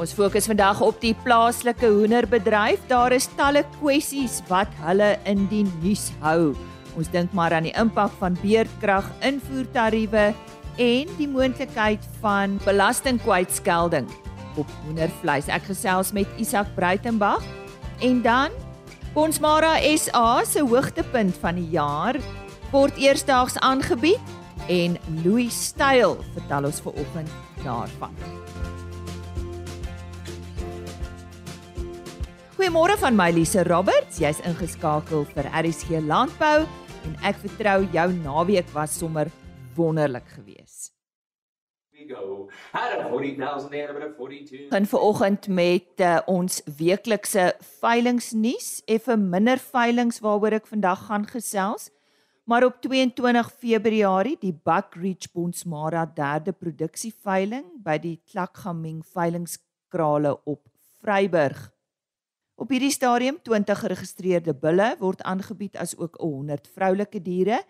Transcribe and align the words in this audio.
Ons 0.00 0.14
fokus 0.16 0.46
vandag 0.48 0.78
op 0.80 0.96
die 1.02 1.12
plaaslike 1.26 1.84
hoenderbedryf. 1.84 2.80
Daar 2.88 3.12
is 3.12 3.26
talle 3.36 3.60
kwessies 3.74 4.38
wat 4.48 4.70
hulle 4.80 5.10
in 5.28 5.42
die 5.50 5.66
nuus 5.82 6.06
hou. 6.22 6.54
Ons 6.96 7.10
dink 7.12 7.34
maar 7.36 7.52
aan 7.52 7.68
die 7.68 7.74
impak 7.76 8.14
van 8.16 8.38
beerdkrag, 8.40 9.04
invoertariewe 9.28 10.30
en 10.80 11.12
die 11.18 11.28
moontlikheid 11.28 12.06
van 12.22 12.56
belastingkwytskelding 12.64 14.08
op 14.56 14.72
hoendervleis. 14.86 15.52
Ek 15.52 15.68
gesels 15.68 16.14
met 16.16 16.40
Isak 16.40 16.72
Breitenberg 16.78 17.44
en 18.00 18.22
dan 18.24 18.56
Bonsmara 19.12 19.74
SA 20.00 20.40
se 20.48 20.64
hoogtepunt 20.64 21.36
van 21.44 21.60
die 21.60 21.68
jaar 21.76 22.16
word 22.72 22.96
eersdaags 22.96 23.60
aangebied 23.60 24.32
en 24.72 24.96
Louis 25.26 25.52
Styl 25.52 26.16
vertel 26.32 26.70
ons 26.72 26.80
vanoggend 26.88 27.36
daarvan. 27.66 28.16
Goeiemôre 32.60 32.92
van 33.00 33.14
my 33.16 33.30
Lise 33.32 33.62
Roberts. 33.64 34.18
Jy's 34.20 34.36
ingeskakel 34.44 35.22
vir 35.30 35.46
RSG 35.48 35.96
Landbou 36.04 36.66
en 37.08 37.14
ek 37.24 37.38
vertrou 37.40 37.86
jou 37.94 38.04
naweek 38.18 38.68
was 38.74 38.98
sommer 39.00 39.30
wonderlik 39.78 40.26
geweest. 40.34 40.90
En 44.76 44.90
vanoggend 44.92 45.48
met 45.48 46.04
uh, 46.04 46.20
ons 46.28 46.60
weeklikse 46.82 47.46
veilingnuus, 47.80 48.68
effe 48.84 49.16
minder 49.16 49.64
veilings 49.72 50.20
waaroor 50.20 50.60
ek 50.60 50.68
vandag 50.68 51.08
gaan 51.08 51.24
gesels. 51.32 51.88
Maar 52.44 52.68
op 52.68 52.84
22 52.84 53.52
Februarie 53.56 54.36
die 54.44 54.52
Buckridge 54.52 55.32
Bonsmara 55.32 56.04
derde 56.04 56.52
produksieveiling 56.52 57.70
by 57.80 57.96
die 58.04 58.18
Klakgaming 58.28 59.00
veilingskrale 59.16 60.36
op 60.44 60.66
Vryburg. 61.00 61.70
Op 62.60 62.68
hierdie 62.68 62.92
stadium 62.92 63.38
20 63.40 63.78
geregistreerde 63.86 64.52
bulle 64.52 64.90
word 65.00 65.22
aangebied 65.24 65.78
as 65.80 65.94
ook 65.96 66.18
100 66.20 66.66
vroulike 66.68 67.22
diere 67.24 67.62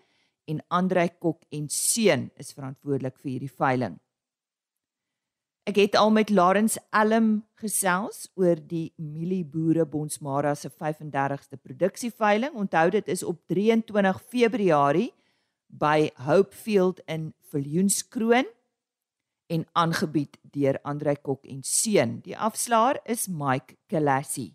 en 0.51 0.59
Andrei 0.67 1.07
Kok 1.15 1.45
en 1.47 1.69
seun 1.71 2.25
is 2.35 2.51
verantwoordelik 2.51 3.15
vir 3.21 3.31
hierdie 3.31 3.53
veiling. 3.55 3.95
Ek 5.63 5.79
het 5.79 5.95
al 5.95 6.11
met 6.11 6.33
Lawrence 6.35 6.81
Elm 6.91 7.45
gesels 7.61 8.25
oor 8.35 8.59
die 8.59 8.91
Mielieboere 8.99 9.87
Bonsmara 9.87 10.57
se 10.59 10.67
35ste 10.67 11.55
produksieveiling. 11.61 12.51
Onthou 12.51 12.89
dit 12.91 13.07
is 13.07 13.23
op 13.23 13.39
23 13.47 14.21
Februarie 14.27 15.13
by 15.71 16.09
Hopefield 16.27 16.99
in 17.07 17.31
Viljoenskroon 17.53 18.49
en 19.47 19.69
aangebied 19.71 20.35
deur 20.51 20.81
Andrei 20.83 21.15
Kok 21.15 21.45
en 21.47 21.63
seun. 21.63 22.19
Die 22.25 22.35
afslaer 22.35 22.99
is 23.05 23.29
Mike 23.31 23.79
Kalassi. 23.87 24.51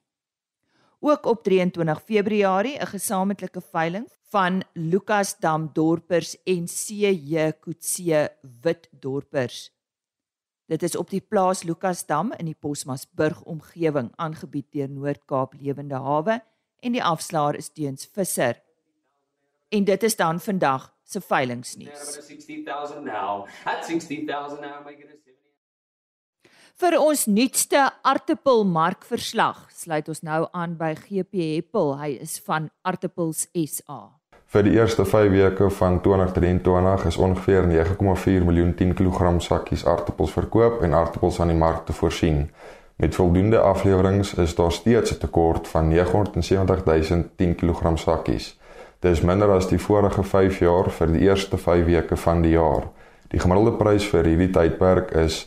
Ook 1.08 1.26
op 1.26 1.42
23 1.42 2.02
Februarie 2.02 2.78
'n 2.78 2.86
gesamentlike 2.86 3.60
veiling 3.60 4.06
van 4.28 4.62
Lukas 4.72 5.38
Dam 5.38 5.70
Dorpers 5.72 6.42
en 6.42 6.64
CJ 6.66 7.52
Kutse 7.60 8.32
Wit 8.60 8.88
Dorpers. 8.90 9.72
Dit 10.66 10.82
is 10.82 10.96
op 10.96 11.10
die 11.10 11.20
plaas 11.20 11.62
Lukasdam 11.62 12.32
in 12.32 12.44
die 12.44 12.56
Posmasburg 12.58 13.42
omgewing 13.42 14.12
aangebied 14.16 14.66
deur 14.72 14.90
Noord-Kaap 14.90 15.54
Lewende 15.60 15.94
Hawe 15.94 16.42
en 16.80 16.92
die 16.92 17.04
afslaer 17.04 17.54
is 17.54 17.68
Teuns 17.68 18.08
Visser. 18.12 18.62
En 19.68 19.84
dit 19.84 20.02
is 20.02 20.16
dan 20.16 20.40
vandag 20.40 20.94
se 21.04 21.20
veilingnuus. 21.20 22.18
Vir 26.76 26.92
ons 27.00 27.22
nuutste 27.24 27.78
aartappelmarkverslag 28.04 29.62
sluit 29.72 30.08
ons 30.12 30.18
nou 30.28 30.42
aan 30.52 30.74
by 30.76 30.90
GP 30.98 31.46
Heppel. 31.54 31.94
Hy 31.96 32.08
is 32.20 32.34
van 32.44 32.66
Aartappels 32.84 33.46
SA. 33.56 33.96
Vir 34.52 34.66
die 34.66 34.74
eerste 34.74 35.06
5 35.08 35.30
weke 35.32 35.70
van 35.78 35.96
2023 36.04 37.06
is 37.08 37.16
ongeveer 37.16 37.64
9,4 37.70 38.44
miljoen 38.50 38.76
10 38.76 38.92
kg 39.00 39.32
sakkies 39.46 39.86
aartappels 39.88 40.36
verkoop 40.36 40.84
en 40.84 40.98
aartappels 41.00 41.40
aan 41.40 41.54
die 41.54 41.58
mark 41.62 41.88
te 41.88 41.96
voorsien. 41.96 42.50
Met 43.00 43.16
voldoende 43.16 43.64
afleweringe 43.64 44.28
is 44.44 44.54
daar 44.60 44.72
steeds 44.72 45.16
'n 45.16 45.20
tekort 45.24 45.72
van 45.72 45.88
970 45.88 46.84
000 46.84 47.24
10 47.40 47.56
kg 47.56 47.96
sakkies. 47.96 48.52
Dit 49.00 49.12
is 49.12 49.24
minder 49.24 49.48
as 49.48 49.72
die 49.72 49.80
vorige 49.80 50.22
5 50.22 50.58
jaar 50.58 50.90
vir 50.90 51.12
die 51.12 51.24
eerste 51.24 51.56
5 51.56 51.84
weke 51.86 52.16
van 52.16 52.42
die 52.42 52.52
jaar. 52.60 52.90
Die 53.28 53.40
gemiddelde 53.40 53.76
prys 53.76 54.04
vir 54.04 54.24
hierdie 54.24 54.50
tydperk 54.50 55.10
is 55.10 55.46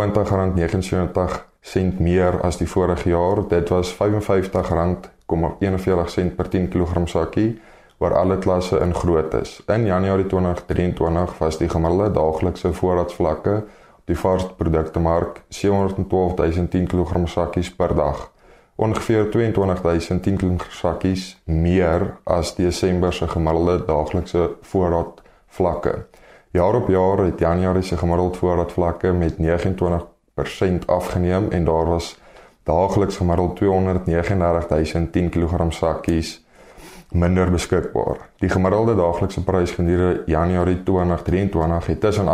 R20.79 0.00 1.44
sent 1.60 2.00
meer 2.00 2.40
as 2.42 2.56
die 2.60 2.68
vorige 2.68 3.08
jaar. 3.08 3.48
Dit 3.48 3.68
was 3.68 3.94
R55.41 3.94 6.34
per 6.36 6.48
10 6.48 6.68
kg 6.68 7.08
sakkie 7.08 7.60
waar 7.98 8.18
alle 8.18 8.38
klasse 8.38 8.78
in 8.78 8.94
groot 8.94 9.34
is. 9.34 9.62
In 9.66 9.86
Januarie 9.86 10.26
2023 10.26 11.38
was 11.38 11.58
die 11.58 11.68
gemiddelde 11.68 12.10
daaglikse 12.10 12.72
voorraadsvlakke 12.72 13.54
op 13.98 14.10
die 14.10 14.18
varsprodukte 14.18 15.00
mark 15.00 15.42
712010 15.48 16.86
kg 16.86 17.28
sakkies 17.28 17.74
per 17.74 17.94
dag. 17.94 18.30
Ongeveer 18.76 19.30
22010 19.30 20.36
kg 20.36 20.66
sakkies 20.70 21.40
meer 21.44 22.16
as 22.24 22.54
Desember 22.54 23.12
se 23.12 23.28
gemiddelde 23.28 23.84
daaglikse 23.86 24.50
voorraadvlakke. 24.60 26.04
Jaar 26.54 26.74
op 26.74 26.88
jaar 26.88 27.18
het 27.18 27.38
Januarie 27.38 27.82
se 27.82 27.96
gemiddelde 27.96 28.38
voorraadvlakke 28.38 29.12
met 29.12 29.34
29% 29.36 30.84
afgeneem 30.86 31.50
en 31.50 31.64
daar 31.64 31.86
was 31.86 32.18
daagliks 32.62 33.16
gemiddeld 33.16 33.56
239010 33.56 35.28
kg 35.28 35.66
sakkies 35.68 36.44
minder 37.10 37.50
beskikbaar. 37.50 38.16
Die 38.38 38.48
gemiddelde 38.48 38.94
daaglikse 38.94 39.44
prys 39.44 39.70
gedurende 39.70 40.22
Januarie 40.26 40.82
2023 40.82 41.86
het 41.86 42.00
tussen 42.00 42.26
R48.5 42.26 42.30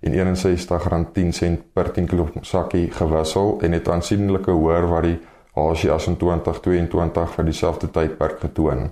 en 0.00 0.12
R61.10 0.12 1.62
per 1.72 1.90
10 1.90 2.06
kg 2.06 2.28
sakkie 2.40 2.90
gewissel 2.90 3.58
en 3.60 3.72
het 3.72 3.88
aansienlike 3.88 4.50
hoër 4.50 4.88
variasie 4.88 5.90
as 5.90 6.06
in 6.06 6.16
2022 6.16 7.30
vir 7.34 7.44
dieselfde 7.44 7.90
tydperk 7.90 8.40
getoon. 8.40 8.90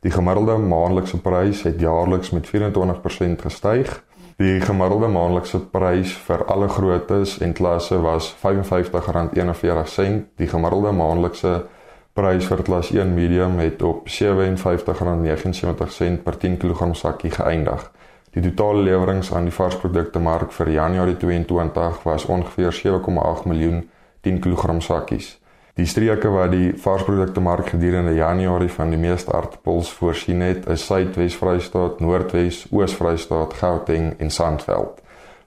Die 0.00 0.10
gemiddelde 0.14 0.54
maandelikse 0.62 1.18
prys 1.18 1.64
het 1.66 1.80
jaarliks 1.80 2.30
met 2.30 2.46
24% 2.46 3.42
gestyg. 3.42 4.04
Die 4.38 4.60
gemiddelde 4.62 5.08
maandelikse 5.10 5.58
prys 5.72 6.12
vir 6.26 6.44
alle 6.46 6.68
groottes 6.70 7.38
en 7.42 7.52
klasse 7.52 7.98
was 8.02 8.34
R55.41. 8.38 10.30
Die 10.38 10.46
gemiddelde 10.46 10.92
maandelikse 10.94 11.66
prys 12.14 12.46
vir 12.46 12.62
klas 12.62 12.90
1 12.94 13.10
medium 13.14 13.58
het 13.58 13.82
op 13.82 14.06
R57.79 14.06 16.22
per 16.22 16.38
10 16.38 16.56
kg 16.62 16.94
sakkie 16.94 17.30
geëindig. 17.34 17.90
Die 18.30 18.42
totale 18.42 18.82
lewerings 18.86 19.32
aan 19.34 19.44
die 19.50 19.54
varsprodukte 19.54 20.18
mark 20.22 20.54
vir 20.54 20.70
Januarie 20.76 21.16
22 21.18 22.06
was 22.06 22.26
ongeveer 22.30 22.70
7,8 22.84 23.50
miljoen 23.50 23.90
10 24.22 24.38
kg 24.46 24.78
sakkies. 24.82 25.38
Die 25.78 25.86
streke 25.86 26.28
waar 26.34 26.50
die 26.50 26.72
varsprodukte 26.74 27.40
mark 27.40 27.68
gedurende 27.70 28.10
Januarie 28.16 28.70
van 28.74 28.90
die 28.90 28.98
meeste 28.98 29.30
aardappels 29.32 29.92
voorsien 29.94 30.40
het, 30.42 30.64
is 30.66 30.86
Suidwes 30.86 31.36
Vrystaat, 31.38 32.00
Noordwes, 32.02 32.64
Oos 32.74 32.96
Vrystaat, 32.98 33.54
Gauteng 33.60 34.16
en 34.18 34.30
Sandveld. 34.30 34.98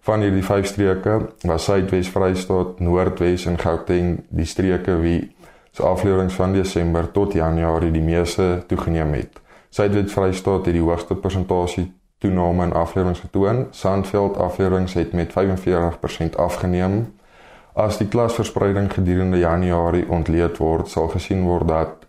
Van 0.08 0.24
hierdie 0.24 0.46
vyf 0.48 0.70
streke 0.72 1.18
was 1.44 1.68
Suidwes 1.68 2.14
Vrystaat, 2.16 2.80
Noordwes 2.80 3.44
en 3.52 3.60
Gauteng 3.60 4.22
die 4.30 4.48
streke 4.48 4.96
wie 5.04 5.20
se 5.76 5.84
afleweringe 5.84 6.32
van 6.38 6.56
Desember 6.56 7.12
tot 7.12 7.36
Januarie 7.36 7.92
die 7.92 8.08
meeste 8.08 8.64
toegeneem 8.72 9.12
het. 9.20 9.44
Suidwes 9.70 10.16
Vrystaat 10.16 10.66
het 10.66 10.80
die 10.80 10.86
hoogste 10.86 11.20
persentasie 11.20 11.90
toename 12.24 12.70
in 12.70 12.78
afleweringe 12.86 13.20
getoon. 13.26 13.66
Sandveld 13.76 14.40
afleweringe 14.40 14.96
het 14.96 15.12
met 15.12 15.36
45% 15.36 16.40
afgeneem. 16.40 17.02
As 17.74 17.98
die 17.98 18.08
klasverspreiding 18.08 18.90
gedurende 18.94 19.38
Januarie 19.40 20.08
ontleed 20.10 20.58
word, 20.60 20.90
sal 20.92 21.08
gesien 21.08 21.46
word 21.48 21.68
dat 21.68 22.08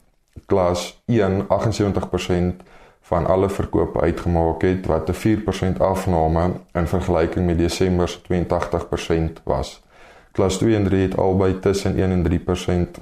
klas 0.50 1.02
1 1.06 1.46
78% 1.48 2.64
van 3.02 3.26
alle 3.26 3.48
verkope 3.48 4.00
uitgemaak 4.00 4.62
het 4.62 4.86
wat 4.86 5.08
'n 5.08 5.14
4% 5.14 5.78
afname 5.78 6.50
in 6.72 6.86
vergelyking 6.86 7.46
met 7.46 7.58
Desember 7.58 8.08
se 8.08 8.20
82% 8.22 9.40
was. 9.44 9.82
Klas 10.32 10.58
2 10.58 10.74
en 10.74 10.84
3 10.84 11.02
het 11.02 11.16
albei 11.16 11.58
tussen 11.58 11.96
1 11.96 12.10
en 12.10 12.22
3% 12.22 13.00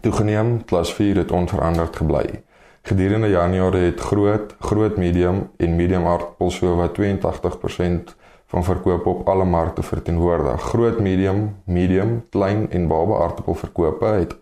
toegeneem, 0.00 0.64
klas 0.64 0.94
4 0.94 1.16
het 1.16 1.30
onveranderd 1.30 1.96
gebly. 1.96 2.42
Gedurende 2.82 3.28
Januarie 3.28 3.90
het 3.90 4.00
groot, 4.00 4.54
groot 4.60 4.96
medium 4.96 5.50
en 5.56 5.76
medium 5.76 6.06
aardappels 6.06 6.56
so 6.56 6.76
wat 6.76 6.94
82% 6.94 8.16
van 8.50 8.64
verkoop 8.64 9.06
op 9.06 9.28
alle 9.28 9.44
markte 9.44 9.82
verteenwoordig. 9.82 10.62
Groot, 10.62 10.98
medium, 11.00 11.56
medium, 11.64 12.24
klein 12.30 12.70
en 12.70 12.86
baba 12.86 13.22
aardappelverkope 13.22 14.06
het 14.06 14.36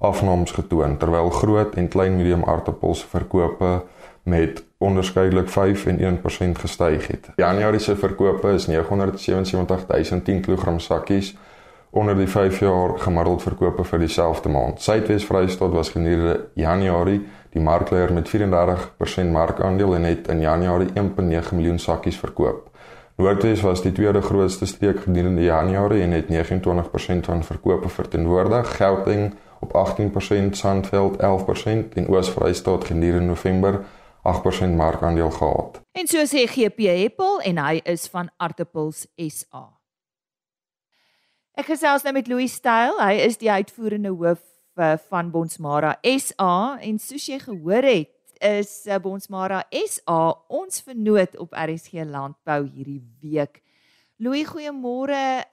afnames 0.00 0.50
getoon 0.56 0.96
terwyl 0.96 1.30
groot 1.30 1.74
en 1.74 1.88
klein 1.88 2.16
medium 2.16 2.44
aardappels 2.44 3.04
verkope 3.04 3.82
met 4.22 4.64
onderskeidelik 4.78 5.48
5 5.48 5.86
en 5.86 6.20
1% 6.56 6.60
gestyg 6.60 7.06
het. 7.06 7.28
Januarie 7.36 7.80
se 7.80 7.96
verkope 7.96 8.48
is 8.48 8.66
977010 8.66 10.40
kg 10.40 10.80
sakkies 10.80 11.36
onder 11.90 12.16
die 12.16 12.28
5 12.28 12.58
jaar 12.60 12.98
gemiddeld 12.98 13.42
verkope 13.42 13.84
vir 13.84 13.98
dieselfde 13.98 14.48
maand. 14.48 14.80
Suidwes 14.80 15.26
Vrystaat 15.26 15.72
was 15.76 15.90
gedurende 15.90 16.48
Januarie 16.54 17.20
die 17.52 17.60
markleier 17.60 18.12
met 18.12 18.30
34% 18.36 19.30
markandeel 19.30 19.94
en 19.94 20.04
het 20.04 20.28
in 20.28 20.40
Januarie 20.40 20.88
1.9 20.88 21.54
miljoen 21.54 21.78
sakkies 21.78 22.16
verkoop. 22.16 22.69
Noordwes 23.20 23.60
was 23.60 23.82
die 23.84 23.92
tweede 23.92 24.22
grootste 24.22 24.64
streek 24.66 25.02
gedurende 25.04 25.42
Januarie 25.42 26.02
en 26.02 26.10
het 26.10 26.28
29% 26.28 27.26
van 27.28 27.44
verkope 27.44 27.88
verteenwoordig. 27.88 28.76
Gauteng 28.76 29.34
op 29.60 29.72
18%, 29.72 30.50
Sandveld 30.50 31.16
11% 31.16 31.18
en 31.94 32.08
Oos-Vrystaat 32.08 32.84
gedurende 32.84 33.26
November 33.26 33.84
8% 34.62 34.74
markandeel 34.76 35.30
gehad. 35.30 35.80
En 35.92 36.06
so 36.06 36.24
sê 36.24 36.46
GP 36.48 36.88
Apple 37.04 37.42
en 37.44 37.60
hy 37.60 37.80
is 37.84 38.08
van 38.08 38.30
Artappels 38.36 39.04
SA. 39.16 39.66
Ek 41.60 41.68
gesels 41.68 42.06
nou 42.08 42.16
met 42.16 42.28
Louis 42.28 42.52
Styl. 42.52 42.96
Hy 43.04 43.20
is 43.20 43.36
die 43.36 43.50
uitvoerende 43.52 44.14
hoof 44.16 44.40
uh, 44.80 44.94
van 45.12 45.28
Bonsmara 45.30 45.98
SA 46.00 46.78
en 46.80 46.96
soos 46.98 47.28
jy 47.28 47.42
gehoor 47.44 47.84
het, 47.84 48.16
is 48.40 48.86
uh, 48.88 48.98
Bonsmara 49.02 49.64
SA 49.70 50.20
ons 50.48 50.82
vernoot 50.86 51.36
op 51.42 51.52
RSG 51.52 52.04
Landbou 52.08 52.62
hierdie 52.66 53.02
week. 53.22 53.62
Louis, 54.20 54.46
goeiemôre. 54.48 55.44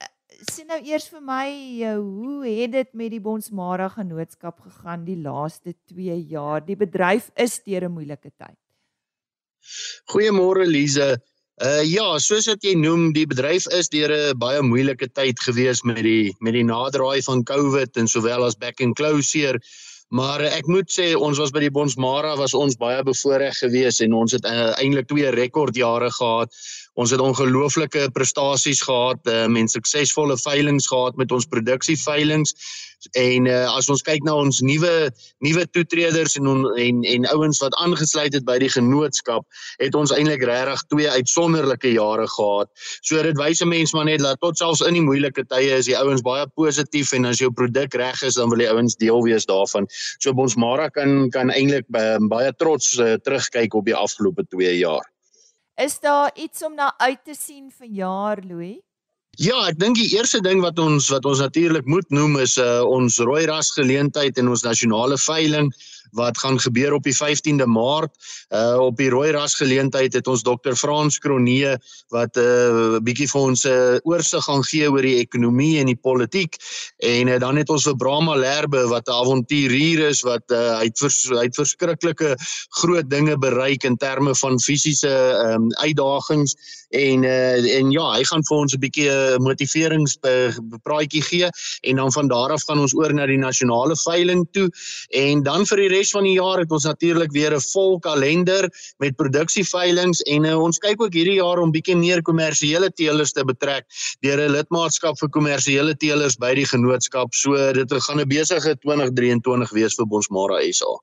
Sien 0.50 0.68
nou 0.68 0.78
eers 0.84 1.08
vir 1.08 1.22
my, 1.24 1.48
uh, 1.88 1.94
hoe 1.96 2.44
het 2.46 2.74
dit 2.74 2.94
met 3.00 3.12
die 3.14 3.22
Bonsmara 3.24 3.88
genootskap 3.92 4.60
gegaan 4.60 5.06
die 5.06 5.18
laaste 5.20 5.74
2 5.92 6.18
jaar? 6.32 6.64
Die 6.64 6.76
bedryf 6.76 7.30
is 7.36 7.60
deur 7.64 7.88
'n 7.88 7.92
moeilike 7.92 8.30
tyd. 8.36 8.58
Goeiemôre 10.12 10.66
Lize. 10.66 11.16
Uh 11.58 11.82
ja, 11.82 12.18
soos 12.22 12.46
wat 12.46 12.62
jy 12.62 12.76
noem, 12.78 13.12
die 13.12 13.26
bedryf 13.26 13.66
is 13.74 13.88
deur 13.90 14.12
'n 14.14 14.38
baie 14.38 14.62
moeilike 14.62 15.08
tyd 15.10 15.40
gewees 15.40 15.82
met 15.82 16.02
die 16.06 16.34
met 16.38 16.54
die 16.54 16.64
naderdraai 16.64 17.22
van 17.22 17.42
COVID 17.42 17.96
en 17.96 18.06
sowel 18.06 18.44
as 18.44 18.54
back 18.54 18.80
and 18.80 18.94
closure. 18.94 19.58
Maar 19.58 19.58
uh, 19.58 19.87
ek 20.56 20.66
moet 20.66 20.88
sê 20.88 21.14
ons 21.14 21.38
was 21.38 21.50
by 21.52 21.60
die 21.60 21.70
Bonsmara 21.70 22.36
was 22.36 22.54
ons 22.54 22.76
baie 22.80 23.02
bevoordeel 23.04 23.52
geweest 23.52 24.00
en 24.00 24.14
ons 24.16 24.32
het 24.32 24.44
uh, 24.48 24.72
eintlik 24.80 25.08
twee 25.08 25.30
rekordjare 25.30 26.10
gehad. 26.10 26.48
Ons 26.98 27.12
het 27.14 27.22
ongelooflike 27.22 28.08
prestasies 28.16 28.82
gehad, 28.82 29.20
uh, 29.30 29.46
men 29.46 29.70
suksesvolle 29.70 30.38
veilinge 30.42 30.82
gehad 30.88 31.16
met 31.20 31.32
ons 31.32 31.46
produksie 31.46 31.98
veilinge 32.00 32.54
En 33.14 33.46
uh, 33.46 33.66
as 33.78 33.86
ons 33.92 34.02
kyk 34.02 34.24
na 34.26 34.34
ons 34.34 34.58
nuwe 34.66 34.90
nuwe 35.44 35.64
toetreders 35.70 36.34
en 36.40 36.48
on, 36.50 36.64
en 36.82 37.02
en 37.06 37.26
ouens 37.30 37.60
wat 37.62 37.76
aangesluit 37.84 38.34
het 38.34 38.46
by 38.46 38.56
die 38.58 38.70
genootskap, 38.74 39.46
het 39.78 39.94
ons 39.94 40.12
eintlik 40.14 40.42
regtig 40.48 40.82
twee 40.90 41.10
uitsonderlike 41.18 41.92
jare 41.94 42.26
gehad. 42.34 42.70
So 43.06 43.22
dit 43.22 43.38
wys 43.38 43.62
'n 43.62 43.70
mens 43.70 43.94
maar 43.94 44.08
net 44.10 44.24
dat 44.24 44.40
tot 44.42 44.58
selfs 44.58 44.82
in 44.82 44.98
die 44.98 45.04
moeilike 45.04 45.46
tye 45.46 45.78
is 45.78 45.86
die 45.86 45.98
ouens 45.98 46.22
baie 46.26 46.46
positief 46.58 47.12
en 47.12 47.30
as 47.30 47.38
jou 47.38 47.52
produk 47.52 47.94
reg 47.94 48.22
is, 48.22 48.34
dan 48.34 48.50
wil 48.50 48.58
die 48.58 48.70
ouens 48.70 48.96
deel 48.96 49.22
wees 49.22 49.46
daarvan. 49.46 49.86
So 50.18 50.34
ons 50.34 50.56
Mara 50.56 50.88
kan 50.88 51.30
kan 51.30 51.50
eintlik 51.50 51.86
baie 51.88 52.52
trots 52.58 52.98
uh, 52.98 53.14
terugkyk 53.22 53.74
op 53.74 53.84
die 53.84 53.94
afgelope 53.94 54.42
2 54.50 54.78
jaar. 54.78 55.06
Is 55.78 56.00
daar 56.00 56.30
iets 56.34 56.64
om 56.64 56.74
na 56.74 56.94
uit 56.98 57.20
te 57.24 57.34
sien 57.38 57.70
vir 57.70 57.86
jaar 57.86 58.40
Louis? 58.42 58.80
Ja, 59.38 59.54
ek 59.70 59.76
dink 59.78 59.94
die 59.94 60.08
eerste 60.16 60.40
ding 60.42 60.58
wat 60.64 60.80
ons 60.82 61.06
wat 61.14 61.26
ons 61.30 61.38
natuurlik 61.38 61.86
moet 61.86 62.08
noem 62.10 62.34
is 62.42 62.56
uh 62.58 62.82
ons 62.82 63.20
rooi 63.22 63.44
ras 63.46 63.70
geleentheid 63.76 64.40
en 64.42 64.50
ons 64.50 64.64
nasionale 64.66 65.14
veiling 65.22 65.70
wat 66.12 66.38
gaan 66.38 66.58
gebeur 66.60 66.92
op 66.92 67.02
die 67.02 67.16
15de 67.16 67.66
Maart. 67.66 68.12
Uh 68.48 68.76
op 68.78 68.96
die 68.96 69.10
rooi 69.10 69.30
ras 69.30 69.54
geleentheid 69.54 70.12
het 70.12 70.26
ons 70.26 70.42
Dr. 70.42 70.74
Frans 70.74 71.18
Kronee 71.18 71.76
wat 72.08 72.36
'n 72.36 72.40
uh, 72.40 72.98
bietjie 73.02 73.28
vir 73.28 73.40
ons 73.40 73.64
'n 73.64 73.68
uh, 73.68 73.98
oorsig 74.02 74.44
gaan 74.44 74.64
gee 74.64 74.90
oor 74.90 75.02
die 75.02 75.18
ekonomie 75.18 75.78
en 75.78 75.86
die 75.86 75.98
politiek. 76.00 76.56
En 76.98 77.28
uh, 77.28 77.38
dan 77.38 77.56
het 77.56 77.68
ons 77.68 77.84
vir 77.84 77.96
Brahma 77.96 78.34
Lerbe 78.34 78.86
wat 78.88 79.08
'n 79.08 79.12
avonturier 79.12 80.08
is 80.08 80.22
wat 80.22 80.44
uh, 80.50 80.78
hy 80.78 80.84
het 80.84 80.98
vers, 80.98 81.28
hy 81.28 81.44
het 81.44 81.54
verskriklike 81.54 82.36
groot 82.80 83.10
dinge 83.10 83.38
bereik 83.38 83.84
in 83.84 83.96
terme 83.96 84.34
van 84.34 84.60
fisiese 84.60 85.14
um, 85.46 85.68
uitdagings 85.84 86.56
en 86.90 87.24
uh, 87.24 87.78
en 87.78 87.90
ja, 87.90 88.04
hy 88.14 88.24
gaan 88.24 88.44
vir 88.48 88.56
ons 88.56 88.74
'n 88.74 88.80
bietjie 88.80 89.12
motiverings 89.44 90.18
gee 91.28 91.48
en 91.82 91.96
dan 91.96 92.12
van 92.12 92.28
daar 92.28 92.50
af 92.52 92.64
gaan 92.64 92.78
ons 92.78 92.94
oor 92.94 93.12
na 93.12 93.26
die 93.26 93.38
nasionale 93.38 93.96
veiling 93.96 94.46
toe 94.52 94.68
en 95.12 95.42
dan 95.42 95.66
vir 95.66 95.76
die 95.76 95.88
res 95.88 96.10
van 96.10 96.24
die 96.24 96.36
jaar 96.38 96.58
het 96.58 96.70
ons 96.70 96.84
natuurlik 96.84 97.32
weer 97.32 97.54
'n 97.54 97.60
vol 97.60 97.98
kalender 98.00 98.70
met 98.98 99.16
produksieveilings 99.16 100.22
en 100.22 100.44
uh, 100.44 100.56
ons 100.58 100.78
kyk 100.78 101.02
ook 101.02 101.12
hierdie 101.12 101.40
jaar 101.40 101.58
om 101.58 101.72
bietjie 101.72 101.96
meer 101.96 102.22
kommersiële 102.22 102.90
teelers 102.92 103.32
te 103.32 103.44
betrek 103.44 103.84
deur 104.20 104.40
'n 104.40 104.52
lidmaatskap 104.52 105.18
vir 105.18 105.28
kommersiële 105.28 105.96
teelers 105.96 106.36
by 106.36 106.54
die 106.54 106.66
genootskap. 106.66 107.34
So 107.34 107.72
dit 107.72 107.92
gaan 107.92 108.20
'n 108.20 108.28
besige 108.28 108.76
2023 108.80 109.70
wees 109.72 109.94
vir 109.94 110.06
Bonsmara 110.06 110.60
SA. 110.72 110.98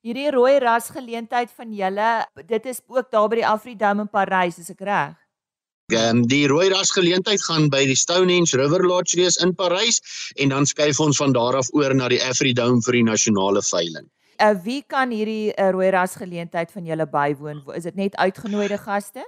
Hierdie 0.00 0.30
rooi 0.32 0.54
ras 0.62 0.86
geleentheid 0.94 1.50
van 1.52 1.72
julle, 1.76 2.10
dit 2.48 2.66
is 2.70 2.78
ook 2.88 3.10
daar 3.12 3.26
by 3.28 3.36
die 3.42 3.44
Afridome 3.44 4.06
in 4.06 4.08
Parys, 4.08 4.56
is 4.62 4.70
ek 4.72 4.80
reg? 4.88 5.18
Ehm 5.92 6.22
um, 6.22 6.22
die 6.30 6.46
rooi 6.48 6.70
ras 6.72 6.92
geleentheid 6.96 7.42
gaan 7.44 7.66
by 7.68 7.82
die 7.84 7.98
Stonehenge 7.98 8.56
River 8.56 8.80
Lodge 8.86 9.18
wees 9.20 9.36
in 9.44 9.52
Parys 9.58 10.00
en 10.40 10.54
dan 10.54 10.64
skuif 10.64 11.02
ons 11.04 11.20
van 11.20 11.34
daar 11.36 11.58
af 11.58 11.68
oor 11.76 11.92
na 11.94 12.08
die 12.08 12.20
Afridome 12.22 12.80
vir 12.86 12.96
die 12.96 13.04
nasionale 13.10 13.60
veiling. 13.66 14.06
Uh, 14.40 14.54
wie 14.64 14.80
kan 14.88 15.12
hierdie 15.12 15.52
uh, 15.52 15.68
rooi 15.76 15.90
ras 15.92 16.16
geleentheid 16.16 16.72
van 16.72 16.88
julle 16.88 17.04
bywoon? 17.04 17.60
Is 17.76 17.84
dit 17.90 18.00
net 18.00 18.16
uitgenooide 18.16 18.80
gaste? 18.80 19.26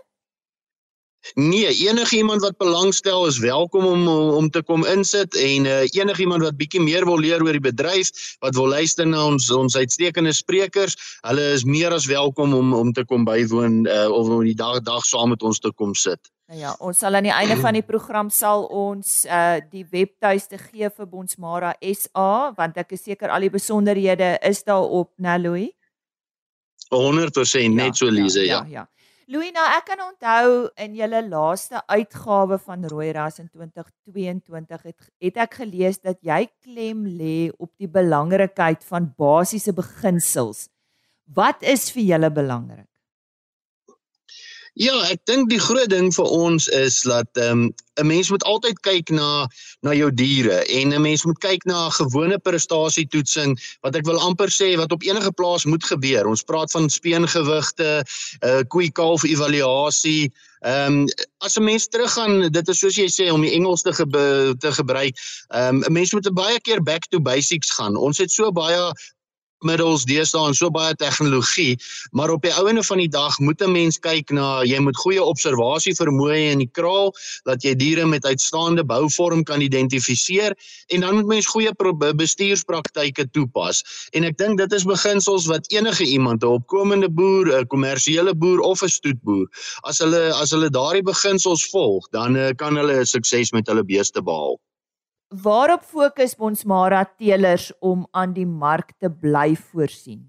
Nee, 1.35 1.71
enigiemand 1.89 2.43
wat 2.43 2.57
belangstel 2.59 3.27
is 3.27 3.39
welkom 3.39 3.87
om 3.87 4.09
om 4.09 4.51
te 4.51 4.63
kom 4.63 4.85
insit 4.87 5.37
en 5.39 5.65
uh, 5.71 5.85
enigiemand 5.95 6.43
wat 6.43 6.57
bietjie 6.59 6.83
meer 6.83 7.07
wil 7.07 7.21
leer 7.23 7.43
oor 7.45 7.55
die 7.55 7.63
bedryf, 7.63 8.11
wat 8.43 8.57
wil 8.59 8.69
luister 8.75 9.07
na 9.07 9.25
ons 9.31 9.51
ons 9.55 9.77
uitstekende 9.77 10.33
sprekers, 10.35 10.97
hulle 11.23 11.53
is 11.55 11.65
meer 11.65 11.95
as 11.95 12.09
welkom 12.11 12.55
om 12.55 12.75
om 12.75 12.93
te 12.93 13.05
kom 13.07 13.25
bywoon 13.25 13.85
uh, 13.87 14.09
of 14.11 14.29
om 14.29 14.43
die 14.45 14.59
dag 14.59 14.83
dag 14.83 15.07
saam 15.07 15.31
met 15.31 15.43
ons 15.43 15.63
te 15.63 15.71
kom 15.73 15.95
sit. 15.95 16.33
Nou 16.51 16.59
ja, 16.61 16.75
ons 16.85 16.99
sal 16.99 17.15
aan 17.15 17.25
die 17.31 17.33
einde 17.33 17.57
van 17.63 17.79
die 17.79 17.87
program 17.87 18.31
sal 18.31 18.67
ons 18.67 19.23
uh 19.25 19.61
die 19.71 19.87
webtuiste 19.89 20.59
gee 20.59 20.91
vir 20.91 21.07
Bonsmara 21.07 21.77
SA 21.81 22.53
want 22.59 22.77
ek 22.83 22.97
is 22.99 23.07
seker 23.07 23.31
al 23.31 23.47
die 23.47 23.53
besonderhede 23.53 24.35
is 24.43 24.65
daar 24.67 24.85
op, 24.85 25.13
né 25.23 25.39
Louis? 25.39 25.71
100% 26.93 27.73
net 27.73 27.95
ja, 27.95 27.99
so 28.03 28.11
Lize, 28.11 28.43
ja. 28.45 28.67
Ja, 28.67 28.83
ja. 28.83 28.89
Louis, 29.31 29.53
nou 29.55 29.63
ek 29.71 29.85
kan 29.87 30.01
onthou 30.03 30.55
in 30.83 30.97
julle 30.99 31.21
laaste 31.29 31.79
uitgawe 31.87 32.57
van 32.59 32.87
Rooi 32.91 33.13
Ras 33.15 33.39
in 33.39 33.47
2022 33.47 34.83
het 34.89 35.05
het 35.23 35.39
ek 35.45 35.59
gelees 35.61 36.01
dat 36.03 36.19
jy 36.27 36.41
klem 36.65 37.05
lê 37.07 37.53
op 37.55 37.71
die 37.79 37.87
belangrikheid 37.87 38.83
van 38.89 39.13
basiese 39.15 39.75
beginsels. 39.79 40.67
Wat 41.31 41.63
is 41.63 41.87
vir 41.95 42.03
julle 42.09 42.33
belangrik? 42.35 42.92
Ja, 44.81 44.95
ek 45.13 45.21
dink 45.29 45.51
die 45.51 45.61
groot 45.61 45.91
ding 45.93 46.09
vir 46.17 46.29
ons 46.33 46.65
is 46.73 47.03
dat 47.05 47.29
ehm, 47.37 47.69
'n 47.69 48.01
um, 48.01 48.07
mens 48.09 48.31
moet 48.33 48.45
altyd 48.49 48.79
kyk 48.81 49.11
na 49.13 49.47
na 49.85 49.93
jou 49.93 50.09
diere 50.09 50.65
en 50.65 50.95
'n 50.97 51.03
mens 51.03 51.25
moet 51.29 51.39
kyk 51.45 51.67
na 51.69 51.91
gewone 51.93 52.39
prestasietoetsing 52.39 53.53
wat 53.85 53.97
ek 53.97 54.07
wil 54.09 54.17
amper 54.19 54.49
sê 54.49 54.73
wat 54.81 54.93
op 54.93 55.05
enige 55.05 55.33
plaas 55.33 55.69
moet 55.69 55.85
gebeur. 55.85 56.25
Ons 56.27 56.43
praat 56.43 56.71
van 56.73 56.89
speengewigte, 56.89 58.01
'n 58.01 58.49
uh, 58.49 58.63
koei 58.69 58.89
kalf 58.91 59.25
evaluasie. 59.25 60.33
Ehm 60.65 61.05
um, 61.05 61.07
as 61.45 61.59
'n 61.59 61.65
mens 61.65 61.89
teruggaan, 61.89 62.49
dit 62.51 62.69
is 62.69 62.79
soos 62.79 62.97
jy 62.97 63.09
sê 63.13 63.29
om 63.31 63.43
die 63.45 63.53
Engels 63.53 63.83
te, 63.83 63.93
ge 63.93 64.07
te 64.59 64.73
gebruik. 64.73 65.13
Ehm 65.53 65.77
um, 65.77 65.85
'n 65.85 65.93
mens 65.93 66.13
moet 66.13 66.27
'n 66.27 66.35
baie 66.35 66.61
keer 66.61 66.83
back 66.83 67.05
to 67.11 67.21
basics 67.21 67.71
gaan. 67.71 67.97
Ons 67.97 68.19
het 68.19 68.33
so 68.33 68.51
baie 68.53 68.93
middels 69.63 70.05
deesdae 70.05 70.49
en 70.49 70.55
so 70.55 70.71
baie 70.71 70.95
tegnologie, 70.95 71.77
maar 72.13 72.31
op 72.31 72.43
die 72.43 72.53
ouene 72.61 72.83
van 72.83 72.99
die 72.99 73.09
dag 73.09 73.39
moet 73.39 73.63
'n 73.63 73.73
mens 73.73 73.99
kyk 73.99 74.31
na 74.31 74.63
jy 74.63 74.79
moet 74.79 74.97
goeie 74.97 75.23
observasie 75.23 75.95
vermoë 75.95 76.53
in 76.53 76.59
die 76.59 76.71
kraal 76.73 77.13
dat 77.45 77.63
jy 77.63 77.75
diere 77.75 78.07
met 78.07 78.25
uitstaande 78.25 78.85
bouvorm 78.85 79.43
kan 79.45 79.61
identifiseer 79.61 80.57
en 80.89 81.01
dan 81.01 81.15
moet 81.15 81.27
mens 81.27 81.47
goeie 81.47 81.71
bestuurspraktyke 82.15 83.31
toepas. 83.31 83.83
En 84.13 84.25
ek 84.25 84.39
dink 84.39 84.59
dit 84.59 84.73
is 84.73 84.85
beginsels 84.85 85.47
wat 85.47 85.71
enige 85.73 86.05
iemand, 86.05 86.43
'n 86.43 86.47
opkomende 86.47 87.09
boer, 87.09 87.61
'n 87.61 87.67
kommersiële 87.67 88.35
boer 88.35 88.61
of 88.61 88.83
'n 88.83 88.89
stoetboer, 88.89 89.47
as 89.83 89.99
hulle 89.99 90.33
as 90.35 90.51
hulle 90.51 90.71
daardie 90.71 91.03
beginsels 91.03 91.69
volg, 91.71 92.09
dan 92.11 92.37
uh, 92.37 92.51
kan 92.57 92.77
hulle 92.77 93.05
sukses 93.05 93.53
met 93.53 93.67
hulle 93.67 93.85
beeste 93.85 94.23
behaal. 94.23 94.59
Waarop 95.33 95.85
fokus 95.89 96.35
Bonsmara 96.37 97.07
teelers 97.17 97.71
om 97.81 98.05
aan 98.13 98.35
die 98.37 98.47
mark 98.47 98.93
te 99.01 99.09
bly 99.09 99.55
voorsien? 99.57 100.27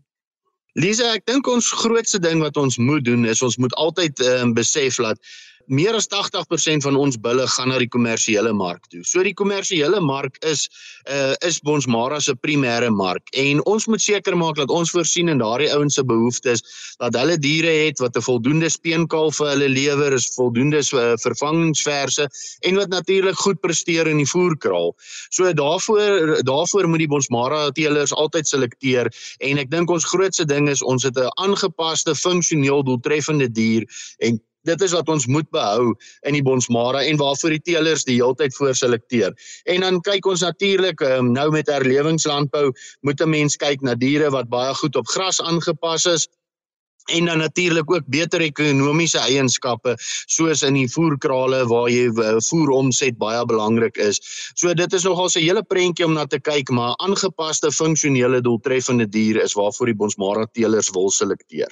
Lisa, 0.80 1.10
ek 1.18 1.26
dink 1.28 1.48
ons 1.52 1.68
grootste 1.84 2.22
ding 2.24 2.40
wat 2.42 2.56
ons 2.58 2.80
moet 2.80 3.04
doen 3.06 3.28
is 3.30 3.44
ons 3.44 3.60
moet 3.60 3.74
altyd 3.76 4.24
um, 4.26 4.54
besef 4.56 4.96
dat 5.04 5.20
meer 5.68 5.96
as 5.96 6.08
80% 6.08 6.84
van 6.84 6.96
ons 7.00 7.18
bulle 7.20 7.46
gaan 7.48 7.70
na 7.72 7.78
die 7.80 7.90
kommersiële 7.90 8.54
mark 8.54 8.86
toe. 8.92 9.04
So 9.08 9.24
die 9.24 9.34
kommersiële 9.34 10.02
mark 10.04 10.38
is 10.44 10.68
uh 11.10 11.34
is 11.48 11.60
Bonsmara 11.60 12.20
se 12.20 12.36
primêre 12.36 12.90
mark 12.92 13.28
en 13.38 13.62
ons 13.70 13.88
moet 13.88 14.02
seker 14.02 14.36
maak 14.38 14.56
dat 14.56 14.70
ons 14.70 14.92
voorsien 14.92 15.30
in 15.30 15.42
daardie 15.42 15.72
ouens 15.74 15.96
se 15.96 16.04
behoeftes 16.04 16.64
dat 17.00 17.16
hulle 17.16 17.38
diere 17.38 17.72
het 17.86 18.00
wat 18.00 18.18
'n 18.18 18.22
voldoende 18.22 18.70
speenkaal 18.70 19.32
vir 19.32 19.48
hulle 19.48 19.70
lewer, 19.70 20.14
is 20.14 20.32
voldoende 20.36 20.82
uh, 20.94 21.14
vervangingsverse 21.18 22.28
en 22.62 22.76
wat 22.76 22.90
natuurlik 22.90 23.36
goed 23.36 23.60
presteer 23.60 24.08
in 24.08 24.18
die 24.18 24.30
voerkraal. 24.30 24.96
So 25.30 25.54
daarvoor 25.54 26.44
daarvoor 26.44 26.88
moet 26.88 27.00
die 27.06 27.08
Bonsmara 27.08 27.72
teelers 27.72 28.14
altyd 28.14 28.48
selekteer 28.48 29.12
en 29.40 29.58
ek 29.58 29.72
dink 29.72 29.90
ons 29.90 30.06
grootste 30.06 30.46
ding 30.46 30.70
is 30.70 30.82
ons 30.82 31.04
het 31.04 31.18
'n 31.18 31.32
aangepaste 31.36 32.16
funksioneel 32.16 32.84
doeltreffende 32.84 33.52
dier 33.52 33.84
en 34.20 34.40
dit 34.64 34.82
is 34.82 34.96
wat 34.96 35.10
ons 35.10 35.28
moet 35.28 35.50
behou 35.52 35.94
in 36.28 36.38
die 36.38 36.44
Bonsmara 36.44 37.04
en 37.04 37.18
waarvoor 37.22 37.58
die 37.58 37.64
teelers 37.72 38.06
die 38.08 38.20
heeltyd 38.20 38.56
voorselekteer. 38.56 39.36
En 39.66 39.82
dan 39.86 40.02
kyk 40.02 40.26
ons 40.26 40.46
natuurlik 40.46 41.02
um, 41.08 41.32
nou 41.36 41.50
met 41.52 41.68
herlewingslandbou 41.68 42.72
moet 43.02 43.22
'n 43.22 43.30
mens 43.30 43.56
kyk 43.58 43.82
na 43.82 43.96
diere 43.96 44.32
wat 44.32 44.50
baie 44.50 44.74
goed 44.74 44.96
op 44.96 45.08
gras 45.08 45.42
aangepas 45.42 46.06
is 46.06 46.28
en 47.06 47.26
dan 47.26 47.38
natuurlik 47.38 47.92
ook 47.92 48.04
beter 48.06 48.42
ekonomiese 48.42 49.20
eienskappe 49.20 49.96
soos 50.26 50.62
in 50.64 50.74
die 50.74 50.88
voerkrale 50.92 51.66
waar 51.68 51.90
jy 51.92 52.08
eh, 52.08 52.38
voer 52.48 52.70
omset 52.70 53.18
baie 53.20 53.46
belangrik 53.46 53.98
is. 53.98 54.22
So 54.56 54.74
dit 54.74 54.94
is 54.94 55.04
nogal 55.04 55.28
'n 55.28 55.40
hele 55.40 55.64
prentjie 55.64 56.06
om 56.06 56.14
na 56.14 56.26
te 56.26 56.40
kyk, 56.40 56.70
maar 56.70 56.96
aangepaste 56.96 57.72
funksionele 57.72 58.42
doeltreffende 58.42 59.10
diere 59.10 59.44
is 59.44 59.54
waarvoor 59.54 59.86
die 59.86 59.96
Bonsmara 59.96 60.46
teelers 60.46 60.90
wil 60.90 61.10
selekteer. 61.10 61.72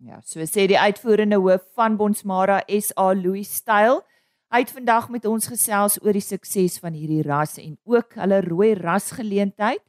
Ja, 0.00 0.16
so 0.24 0.40
sê 0.48 0.64
die 0.64 0.80
uitvoerende 0.80 1.36
hoof 1.36 1.60
van 1.76 1.98
Bonsmara 2.00 2.62
SA 2.72 3.12
Louis 3.12 3.44
Styl. 3.52 4.00
Hy 4.48 4.62
het 4.62 4.70
vandag 4.72 5.10
met 5.12 5.28
ons 5.28 5.44
gesels 5.52 6.00
oor 6.00 6.16
die 6.16 6.24
sukses 6.24 6.80
van 6.80 6.96
hierdie 6.96 7.20
ras 7.26 7.58
en 7.60 7.76
ook 7.84 8.16
hulle 8.16 8.40
rooi 8.46 8.70
ras 8.78 9.10
geleentheid. 9.18 9.82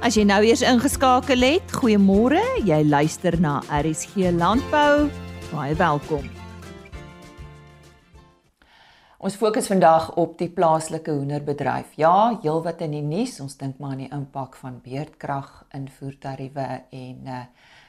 As 0.00 0.16
jy 0.16 0.24
nou 0.24 0.40
eers 0.46 0.64
ingeskakel 0.64 1.44
het, 1.44 1.76
goeiemôre. 1.76 2.40
Jy 2.64 2.82
luister 2.88 3.36
na 3.40 3.60
RSG 3.68 4.32
Landbou. 4.32 5.10
Baie 5.50 5.74
welkom. 5.76 6.39
Ons 9.20 9.34
fokus 9.36 9.66
vandag 9.68 10.06
op 10.16 10.38
die 10.40 10.48
plaaslike 10.48 11.12
hoenderbedryf. 11.12 11.90
Ja, 12.00 12.38
heelwat 12.40 12.78
in 12.86 12.94
die 12.96 13.02
nuus. 13.04 13.34
Ons 13.44 13.58
dink 13.60 13.76
maar 13.76 13.90
aan 13.92 14.06
die 14.06 14.14
impak 14.16 14.54
van 14.56 14.78
beerdkrag, 14.80 15.50
invoertariewe 15.76 16.68
en 16.88 17.28
uh 17.28 17.42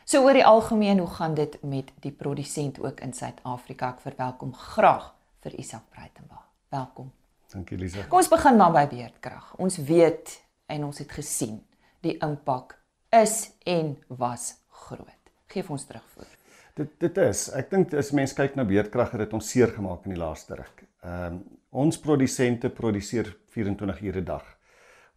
so 0.04 0.26
oor 0.26 0.36
die 0.36 0.44
algemeen, 0.44 1.00
hoe 1.00 1.08
gaan 1.08 1.38
dit 1.38 1.56
met 1.64 1.94
die 2.04 2.12
produsent 2.12 2.82
ook 2.84 3.00
in 3.00 3.16
Suid-Afrika? 3.16 3.94
Ek 3.96 4.04
verwelkom 4.04 4.52
graag 4.60 5.08
vir 5.46 5.56
Isak 5.56 5.88
Breitenberg. 5.96 6.44
Welkom. 6.76 7.14
Dankie 7.56 7.80
Lisa. 7.80 8.04
Kom 8.12 8.20
ons 8.20 8.34
begin 8.36 8.60
maar 8.60 8.76
by 8.76 8.86
beerdkrag. 8.92 9.56
Ons 9.56 9.80
weet 9.88 10.36
en 10.68 10.90
ons 10.90 11.00
het 11.00 11.16
gesien 11.16 11.62
die 12.04 12.18
impak 12.20 12.76
is 13.24 13.54
en 13.64 13.96
was 14.20 14.58
groot. 14.84 15.36
Geef 15.48 15.72
ons 15.72 15.88
terugvoer. 15.88 16.28
Dit 16.76 17.00
dit 17.00 17.26
is. 17.32 17.48
Ek 17.56 17.72
dink 17.72 17.96
as 17.96 18.12
mens 18.12 18.36
kyk 18.36 18.60
na 18.60 18.68
beerdkrag 18.68 19.16
het 19.16 19.30
dit 19.30 19.40
ons 19.40 19.56
seer 19.56 19.72
gemaak 19.72 20.04
in 20.04 20.20
die 20.20 20.26
laaste 20.28 20.60
ruk. 20.60 20.91
Ehm 21.02 21.34
um, 21.34 21.44
ons 21.72 21.98
produsente 22.00 22.70
produseer 22.70 23.30
24 23.50 24.02
ure 24.02 24.20
'n 24.20 24.24
dag. 24.24 24.44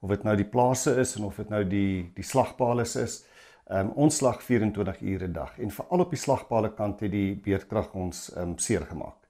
Of 0.01 0.09
dit 0.09 0.23
nou 0.23 0.37
die 0.37 0.49
plase 0.49 0.95
is 1.01 1.17
en 1.17 1.25
of 1.25 1.37
dit 1.37 1.49
nou 1.49 1.65
die 1.65 2.11
die 2.15 2.25
slagpale 2.25 2.83
is, 2.83 3.25
ehm 3.67 3.81
um, 3.81 3.91
ons 3.91 4.17
slag 4.17 4.43
24 4.43 5.01
ure 5.01 5.27
'n 5.27 5.33
dag 5.33 5.59
en 5.59 5.71
veral 5.71 6.01
op 6.01 6.11
die 6.11 6.19
slagpale 6.19 6.71
kant 6.75 7.01
het 7.01 7.11
die 7.11 7.35
beerdkrag 7.37 7.93
ons 7.95 8.31
ehm 8.33 8.49
um, 8.49 8.59
seer 8.59 8.81
gemaak. 8.81 9.29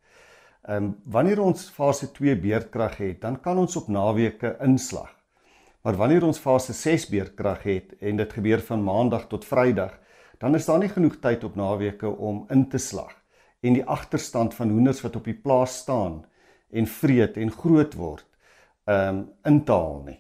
Ehm 0.69 0.85
um, 0.85 1.01
wanneer 1.05 1.41
ons 1.41 1.71
fase 1.71 2.13
2 2.13 2.37
beerdkrag 2.37 2.97
het, 2.97 3.21
dan 3.21 3.41
kan 3.41 3.59
ons 3.59 3.77
op 3.77 3.89
naweke 3.89 4.57
inslag. 4.61 5.11
Maar 5.83 5.97
wanneer 5.97 6.25
ons 6.25 6.39
fase 6.39 6.73
6 6.73 7.09
beerdkrag 7.09 7.63
het 7.63 7.95
en 8.01 8.17
dit 8.17 8.33
gebeur 8.33 8.61
van 8.61 8.85
maandag 8.85 9.27
tot 9.27 9.45
Vrydag, 9.45 9.99
dan 10.39 10.55
is 10.55 10.67
daar 10.67 10.79
nie 10.79 10.89
genoeg 10.89 11.17
tyd 11.21 11.45
op 11.45 11.57
naweke 11.57 12.09
om 12.09 12.47
in 12.51 12.69
te 12.69 12.79
slag 12.79 13.23
en 13.61 13.73
die 13.73 13.85
agterstand 13.85 14.55
van 14.55 14.71
hoenders 14.71 15.01
wat 15.01 15.17
op 15.17 15.25
die 15.25 15.41
plaas 15.43 15.79
staan 15.79 16.25
en 16.75 16.87
vreet 16.87 17.37
en 17.37 17.53
groot 17.55 17.95
word 17.95 18.27
um 18.91 19.25
in 19.49 19.63
te 19.65 19.73
haal 19.73 20.03
nie. 20.05 20.19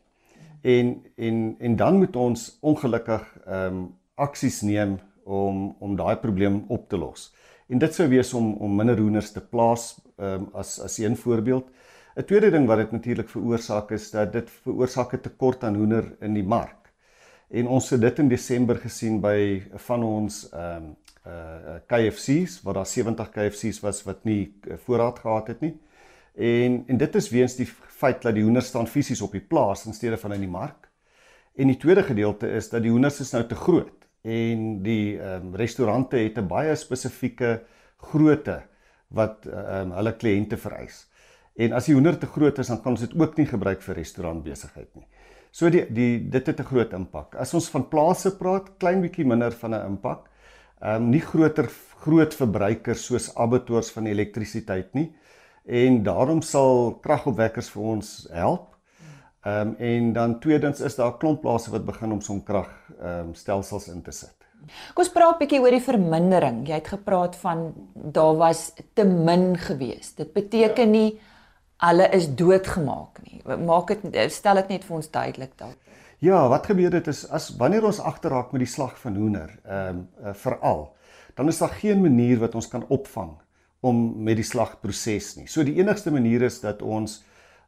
En 0.62 0.94
en 1.16 1.40
en 1.58 1.76
dan 1.76 1.99
moet 2.00 2.16
ons 2.16 2.46
ongelukkig 2.61 3.26
um 3.46 3.82
aksies 4.14 4.62
neem 4.62 4.99
om 5.25 5.75
om 5.78 5.96
daai 5.96 6.16
probleem 6.16 6.62
op 6.68 6.88
te 6.88 6.96
los. 6.96 7.32
En 7.68 7.78
dit 7.78 7.94
sou 7.94 8.08
wees 8.08 8.32
om 8.34 8.54
om 8.54 8.76
minder 8.76 8.99
hoenders 9.00 9.32
te 9.32 9.40
plaas 9.40 9.94
um 10.16 10.49
as 10.54 10.78
as 10.80 10.99
een 10.99 11.16
voorbeeld. 11.16 11.68
'n 12.16 12.25
Tweede 12.25 12.50
ding 12.50 12.66
wat 12.66 12.78
dit 12.78 12.92
natuurlik 12.92 13.28
veroorsaak 13.28 13.90
is 13.90 14.11
dat 14.11 14.32
dit 14.32 14.50
veroorsaak 14.50 15.14
'n 15.14 15.20
tekort 15.20 15.64
aan 15.64 15.75
hoender 15.75 16.16
in 16.20 16.34
die 16.34 16.46
mark. 16.46 16.92
En 17.50 17.66
ons 17.66 17.90
het 17.90 18.00
dit 18.00 18.18
in 18.18 18.28
Desember 18.28 18.76
gesien 18.76 19.20
by 19.20 19.62
van 19.75 20.04
ons 20.04 20.49
um 20.52 20.96
uh 21.26 21.80
KFC's 21.87 22.62
waar 22.62 22.75
daar 22.75 22.87
70 22.87 23.30
KFC's 23.30 23.80
was 23.80 24.02
wat 24.04 24.25
nie 24.25 24.54
voorraad 24.84 25.18
gehad 25.18 25.46
het 25.46 25.61
nie. 25.61 25.80
En 26.35 26.83
en 26.87 26.97
dit 26.99 27.14
is 27.14 27.29
weens 27.31 27.55
die 27.57 27.69
feit 27.95 28.23
dat 28.23 28.35
die 28.35 28.43
hoenders 28.43 28.67
staan 28.67 28.91
fisies 28.91 29.23
op 29.23 29.33
die 29.33 29.45
plaas 29.45 29.87
in 29.87 29.95
steede 29.95 30.19
van 30.19 30.35
in 30.35 30.41
die 30.41 30.50
mark. 30.50 30.91
En 31.55 31.71
die 31.71 31.79
tweede 31.79 32.03
gedeelte 32.03 32.50
is 32.50 32.69
dat 32.73 32.83
die 32.83 32.91
hoenders 32.91 33.21
is 33.21 33.31
nou 33.33 33.45
te 33.47 33.55
groot 33.55 34.09
en 34.25 34.83
die 34.83 35.19
ehm 35.21 35.50
um, 35.50 35.57
restaurante 35.57 36.17
het 36.17 36.38
'n 36.38 36.49
baie 36.49 36.75
spesifieke 36.76 37.62
grootte 37.97 38.62
wat 39.09 39.47
ehm 39.47 39.91
um, 39.91 39.93
hulle 39.93 40.17
kliënte 40.17 40.57
vereis. 40.57 41.07
En 41.55 41.73
as 41.73 41.85
die 41.87 41.95
hoender 41.95 42.19
te 42.19 42.26
groot 42.26 42.59
is, 42.59 42.67
dan 42.67 42.83
kan 42.83 42.93
ons 42.93 43.00
dit 43.00 43.21
ook 43.21 43.37
nie 43.37 43.47
gebruik 43.47 43.83
vir 43.83 43.95
restaurantbesigheid 43.95 44.95
nie. 44.95 45.07
So 45.50 45.71
die 45.71 45.87
die 45.93 46.29
dit 46.29 46.47
het 46.47 46.61
'n 46.61 46.64
groot 46.64 46.93
impak. 46.93 47.35
As 47.35 47.55
ons 47.55 47.71
van 47.71 47.88
plase 47.88 48.37
praat, 48.37 48.79
klein 48.79 49.00
bietjie 49.00 49.25
minder 49.26 49.53
van 49.53 49.75
'n 49.75 49.87
impak. 49.87 50.29
Ehm 50.81 51.03
um, 51.03 51.11
nie 51.11 51.21
groter 51.21 51.71
groot 52.00 52.35
verbruikers 52.35 53.07
soos 53.07 53.35
abattoirs 53.37 53.91
van 53.91 54.07
elektrisiteit 54.07 54.95
nie 54.95 55.14
en 55.64 56.02
daarom 56.02 56.42
sal 56.42 56.94
kragopwekkers 57.00 57.71
vir 57.73 57.83
ons 57.83 58.14
help. 58.33 58.71
Ehm 59.44 59.68
um, 59.68 59.75
en 59.78 60.12
dan 60.12 60.38
tweedens 60.40 60.80
is 60.80 60.94
daar 60.97 61.12
'n 61.12 61.18
klomp 61.18 61.40
plase 61.40 61.71
wat 61.71 61.85
begin 61.85 62.12
om 62.12 62.21
sonkrag 62.21 62.71
ehm 63.00 63.28
um, 63.28 63.35
stelsels 63.35 63.88
in 63.88 64.02
te 64.02 64.11
sit. 64.11 64.37
Kom 64.94 65.04
ons 65.04 65.12
praat 65.12 65.35
'n 65.35 65.38
bietjie 65.38 65.61
oor 65.61 65.71
die 65.71 65.80
vermindering. 65.80 66.66
Jy 66.68 66.75
het 66.75 66.88
gepraat 66.88 67.37
van 67.37 67.75
daar 67.94 68.37
was 68.37 68.73
te 68.94 69.04
min 69.04 69.59
gewees. 69.59 70.14
Dit 70.14 70.33
beteken 70.33 70.90
nie 70.90 71.21
hulle 71.76 72.09
is 72.09 72.35
doodgemaak 72.35 73.18
nie. 73.23 73.42
Maak 73.56 73.87
dit 73.88 74.33
stel 74.33 74.54
dit 74.54 74.68
net 74.68 74.85
vir 74.85 74.97
ons 74.97 75.11
duidelik 75.11 75.59
dalk. 75.59 75.76
Ja, 76.18 76.49
wat 76.49 76.66
gebeur 76.66 76.90
dit 76.90 77.06
is 77.06 77.28
as 77.28 77.56
wanneer 77.56 77.85
ons 77.85 78.00
agterraak 78.00 78.52
met 78.52 78.59
die 78.59 78.73
slag 78.73 78.99
van 78.99 79.16
hoender, 79.16 79.59
ehm 79.64 79.88
um, 79.88 80.09
uh, 80.25 80.35
veral, 80.35 80.97
dan 81.35 81.49
is 81.49 81.59
daar 81.59 81.68
geen 81.68 82.00
manier 82.00 82.38
wat 82.38 82.54
ons 82.54 82.68
kan 82.68 82.85
opvang 82.88 83.43
om 83.85 84.00
met 84.25 84.38
die 84.41 84.47
slagproses 84.47 85.35
nie. 85.37 85.47
So 85.50 85.64
die 85.67 85.76
enigste 85.81 86.12
manier 86.14 86.47
is 86.49 86.61
dat 86.64 86.83
ons 86.83 87.21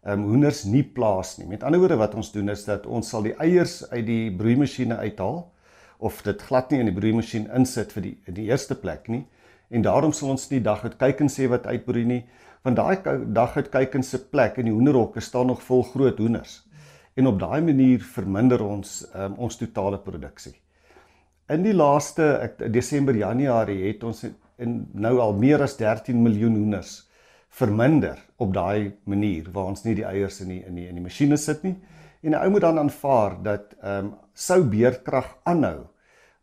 ehm 0.06 0.22
um, 0.22 0.28
hoenders 0.30 0.62
nie 0.70 0.84
plaas 0.84 1.34
nie. 1.38 1.48
Met 1.50 1.64
ander 1.66 1.80
woorde 1.82 1.98
wat 1.98 2.14
ons 2.14 2.30
doen 2.32 2.48
is 2.52 2.62
dat 2.64 2.86
ons 2.86 3.08
sal 3.10 3.24
die 3.26 3.34
eiers 3.42 3.80
uit 3.90 4.04
die 4.06 4.30
broeimasjiene 4.30 4.96
uithaal 5.02 5.40
of 5.98 6.20
dit 6.22 6.42
glad 6.46 6.70
nie 6.70 6.78
in 6.84 6.90
die 6.90 6.94
broeimasjien 6.94 7.48
insit 7.58 7.94
vir 7.96 8.04
die 8.04 8.14
in 8.30 8.36
die 8.36 8.46
eerste 8.46 8.76
plek 8.78 9.08
nie. 9.10 9.24
En 9.68 9.82
daarom 9.82 10.12
sal 10.14 10.30
ons 10.36 10.46
nie 10.52 10.60
dag 10.62 10.84
uit 10.84 10.94
kyk 11.00 11.24
en 11.24 11.32
sê 11.32 11.48
wat 11.50 11.66
uitbroei 11.66 12.04
nie, 12.06 12.20
want 12.62 12.78
daai 12.78 13.02
dag 13.34 13.56
uit 13.56 13.70
kyk 13.72 13.98
in 13.98 14.06
se 14.06 14.20
plek 14.30 14.60
in 14.62 14.70
die 14.70 14.74
hoenderhokke 14.76 15.20
staan 15.20 15.50
nog 15.50 15.64
vol 15.66 15.82
groot 15.90 16.22
hoenders. 16.22 16.60
En 17.16 17.26
op 17.26 17.40
daai 17.40 17.60
manier 17.66 18.02
verminder 18.14 18.62
ons 18.62 19.00
um, 19.14 19.34
ons 19.48 19.58
totale 19.58 19.98
produksie. 19.98 20.54
In 21.50 21.62
die 21.66 21.74
laaste 21.74 22.26
ek, 22.42 22.66
Desember 22.74 23.16
Januarie 23.16 23.88
het 23.88 24.04
ons 24.06 24.24
en 24.56 24.88
nou 24.92 25.18
al 25.18 25.34
meer 25.34 25.62
as 25.62 25.76
13 25.76 26.22
miljoen 26.22 26.56
hoenders 26.56 27.08
verminder 27.48 28.18
op 28.36 28.52
daai 28.52 28.92
manier 29.04 29.50
waar 29.52 29.72
ons 29.72 29.84
nie 29.84 29.94
die 29.94 30.04
eiers 30.04 30.40
in 30.40 30.48
die 30.48 30.62
in 30.66 30.74
die 30.74 30.88
in 30.88 30.94
die 30.94 31.04
masjiene 31.04 31.36
sit 31.36 31.62
nie 31.62 31.76
en 32.22 32.32
'n 32.32 32.42
ou 32.42 32.50
moet 32.50 32.60
dan 32.60 32.78
aanvaar 32.78 33.42
dat 33.42 33.74
ehm 33.80 34.04
um, 34.04 34.14
sou 34.34 34.62
beerdkrag 34.62 35.36
aanhou 35.44 35.86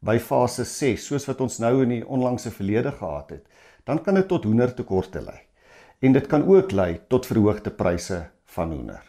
by 0.03 0.19
fase 0.19 0.65
6 0.67 1.07
soos 1.07 1.25
wat 1.29 1.41
ons 1.43 1.59
nou 1.63 1.73
in 1.85 1.97
die 1.97 2.03
onlangse 2.03 2.51
verlede 2.51 2.91
gehad 2.91 3.29
het, 3.37 3.43
dan 3.87 4.01
kan 4.03 4.19
dit 4.19 4.27
tot 4.27 4.43
hoendertekorte 4.47 5.21
lei. 5.23 5.39
En 6.03 6.15
dit 6.15 6.27
kan 6.27 6.43
ook 6.47 6.71
lei 6.71 6.99
tot 7.07 7.27
verhoogde 7.27 7.71
pryse 7.71 8.19
van 8.55 8.71
hoender. 8.71 9.03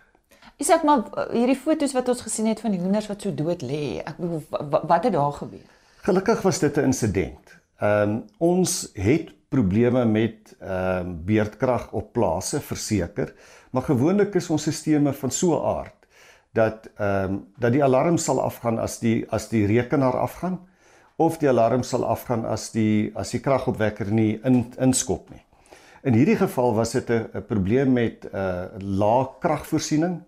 Isak 0.62 0.84
maar 0.86 1.02
hierdie 1.32 1.58
foto's 1.58 1.94
wat 1.96 2.08
ons 2.08 2.22
gesien 2.22 2.46
het 2.46 2.62
van 2.62 2.74
die 2.76 2.80
hoenders 2.80 3.08
wat 3.10 3.26
so 3.26 3.34
dood 3.34 3.64
lê. 3.66 3.98
Ek 4.06 4.20
bedoel 4.20 4.44
wat 4.86 5.08
het 5.08 5.12
daar 5.16 5.34
gebeur? 5.40 5.66
Gelukkig 6.06 6.42
was 6.42 6.58
dit 6.58 6.76
'n 6.76 6.92
insident. 6.92 7.56
Ehm 7.82 8.10
um, 8.10 8.24
ons 8.38 8.90
het 8.94 9.32
probleme 9.48 10.04
met 10.04 10.54
ehm 10.60 11.06
um, 11.06 11.24
beerdkrag 11.26 11.92
op 11.92 12.12
plase 12.12 12.60
verseker, 12.60 13.34
maar 13.70 13.82
gewoonlik 13.82 14.34
is 14.34 14.50
ons 14.50 14.68
stelsels 14.70 15.16
van 15.16 15.30
so 15.30 15.58
'n 15.58 15.64
aard 15.78 16.06
dat 16.52 16.88
ehm 16.96 17.32
um, 17.32 17.46
dat 17.58 17.72
die 17.72 17.82
alarm 17.84 18.16
sal 18.16 18.40
afgaan 18.40 18.78
as 18.78 18.98
die 18.98 19.24
as 19.28 19.48
die 19.48 19.66
rekenaar 19.66 20.16
afgaan 20.16 20.60
of 21.16 21.38
die 21.38 21.48
alarm 21.48 21.82
sal 21.82 22.04
afgaan 22.04 22.44
as 22.44 22.70
die 22.70 23.10
as 23.14 23.30
die 23.30 23.40
kragopwekker 23.40 24.10
nie 24.10 24.40
in 24.44 24.72
inskop 24.78 25.30
nie. 25.30 25.42
In 26.02 26.14
hierdie 26.14 26.36
geval 26.36 26.74
was 26.74 26.92
dit 26.92 27.10
'n 27.10 27.42
probleem 27.48 27.92
met 27.92 28.24
'n 28.24 28.36
uh, 28.36 28.64
lae 28.78 29.28
kragvoorsiening. 29.40 30.22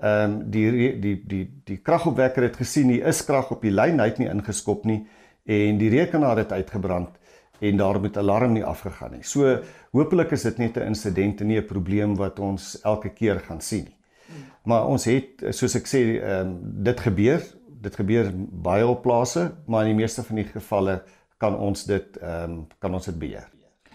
Ehm 0.00 0.30
um, 0.30 0.50
die 0.50 1.00
die 1.00 1.22
die 1.26 1.60
die 1.64 1.76
kragopwekker 1.76 2.42
het 2.42 2.56
gesien 2.56 2.88
hier 2.88 3.06
is 3.06 3.24
krag 3.24 3.50
op 3.50 3.62
die 3.62 3.72
lyn, 3.72 4.00
hy 4.00 4.06
het 4.06 4.18
nie 4.18 4.28
ingeskop 4.28 4.84
nie 4.84 5.06
en 5.48 5.78
die 5.80 5.90
rekenaar 5.92 6.44
het 6.44 6.52
uitgebrand 6.52 7.16
en 7.58 7.76
daar 7.80 8.00
met 8.00 8.16
alarm 8.20 8.52
nie 8.54 8.64
afgegaan 8.64 9.16
nie. 9.16 9.24
So 9.26 9.58
hopelik 9.96 10.30
is 10.36 10.42
dit 10.42 10.58
net 10.58 10.76
'n 10.76 10.92
insident 10.92 11.40
en 11.40 11.46
nie 11.46 11.58
'n 11.58 11.66
probleem 11.66 12.16
wat 12.16 12.38
ons 12.38 12.80
elke 12.82 13.08
keer 13.08 13.40
gaan 13.40 13.60
sien 13.60 13.84
nie. 13.84 13.98
Maar 14.68 14.86
ons 14.86 15.04
het 15.04 15.44
soos 15.56 15.74
ek 15.74 15.86
sê, 15.88 16.00
ehm 16.20 16.48
um, 16.48 16.58
dit 16.84 17.00
gebeur, 17.00 17.44
dit 17.80 17.94
gebeur 17.94 18.32
baie 18.36 18.86
op 18.86 19.02
plase, 19.02 19.52
maar 19.66 19.86
in 19.86 19.96
die 19.96 20.02
meeste 20.02 20.22
van 20.22 20.36
die 20.36 20.44
gevalle 20.44 21.02
kan 21.38 21.56
ons 21.56 21.84
dit 21.84 22.18
ehm 22.20 22.50
um, 22.50 22.66
kan 22.78 22.94
ons 22.94 23.04
dit 23.04 23.18
beheer. 23.18 23.48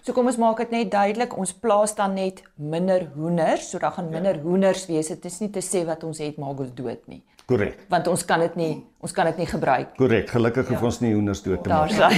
So 0.03 0.12
kom 0.12 0.27
ons 0.27 0.38
maak 0.38 0.57
dit 0.57 0.72
net 0.72 0.89
duidelik, 0.91 1.38
ons 1.38 1.53
plaas 1.53 1.93
dan 1.95 2.17
net 2.17 2.41
minder 2.55 3.05
hoenders, 3.15 3.69
so 3.69 3.79
dan 3.79 3.91
gaan 3.91 4.10
ja. 4.10 4.12
minder 4.17 4.39
hoenders 4.43 4.86
wees. 4.89 5.07
Dit 5.07 5.25
is 5.25 5.39
nie 5.39 5.50
te 5.50 5.62
sê 5.63 5.86
wat 5.88 6.03
ons 6.03 6.19
het 6.19 6.38
maak 6.38 6.60
ons 6.60 6.74
dood 6.75 7.07
nie. 7.07 7.22
Korrek. 7.45 7.85
Want 7.91 8.07
ons 8.07 8.23
kan 8.25 8.39
dit 8.39 8.55
nie, 8.55 8.71
ons 9.03 9.12
kan 9.12 9.27
dit 9.31 9.38
nie 9.43 9.47
gebruik. 9.50 9.95
Korrek. 9.97 10.29
Gelukkig 10.31 10.67
hoef 10.71 10.79
ja. 10.79 10.85
ons 10.85 11.00
nie 11.03 11.13
hoenders 11.13 11.43
dood 11.43 11.63
te 11.63 11.69
maak. 11.69 11.91
Daar 11.91 12.13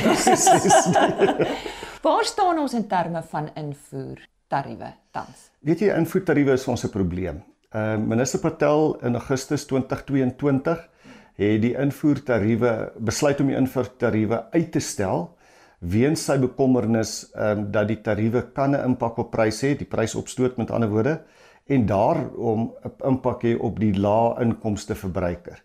Waar 2.06 2.26
staan 2.30 2.60
ons 2.62 2.74
in 2.78 2.88
terme 2.88 3.24
van 3.32 3.50
invoer 3.58 4.22
tariewe 4.48 4.92
tans? 5.12 5.50
Weet 5.66 5.82
jy, 5.82 5.94
invoer 5.98 6.26
tariewe 6.28 6.54
is 6.54 6.68
ons 6.68 6.86
'n 6.86 6.94
probleem. 6.94 7.44
Uh 7.74 7.98
minister 7.98 8.40
Patel 8.40 9.00
in 9.02 9.16
Augustus 9.16 9.66
2022 9.66 10.90
het 11.36 11.62
die 11.62 11.74
invoer 11.76 12.22
tariewe 12.24 12.92
besluit 13.00 13.42
om 13.42 13.48
die 13.48 13.58
invoer 13.58 13.90
tariewe 13.98 14.44
uit 14.54 14.72
te 14.72 14.80
stel 14.80 15.36
weens 15.80 16.24
sy 16.26 16.38
bekommernis 16.40 17.32
ehm 17.34 17.60
um, 17.60 17.72
dat 17.72 17.88
die 17.88 18.02
tariewe 18.02 18.42
kan 18.54 18.72
'n 18.72 18.84
impak 18.86 19.18
op 19.18 19.32
pryse 19.32 19.66
hê, 19.68 19.78
die 19.78 19.88
prys 19.88 20.16
opstoot 20.16 20.58
met 20.58 20.72
ander 20.72 20.90
woorde 20.90 21.22
en 21.66 21.86
daarom 21.86 22.74
'n 22.84 22.92
impak 23.08 23.44
hê 23.44 23.58
op 23.60 23.80
die 23.80 23.94
lae 24.00 24.42
inkomste 24.42 24.96
verbruiker. 24.96 25.64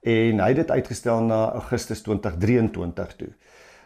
En 0.00 0.40
hy 0.40 0.48
het 0.48 0.56
dit 0.56 0.70
uitgestel 0.70 1.20
na 1.22 1.52
Augustus 1.52 2.02
2023 2.02 3.16
toe. 3.16 3.32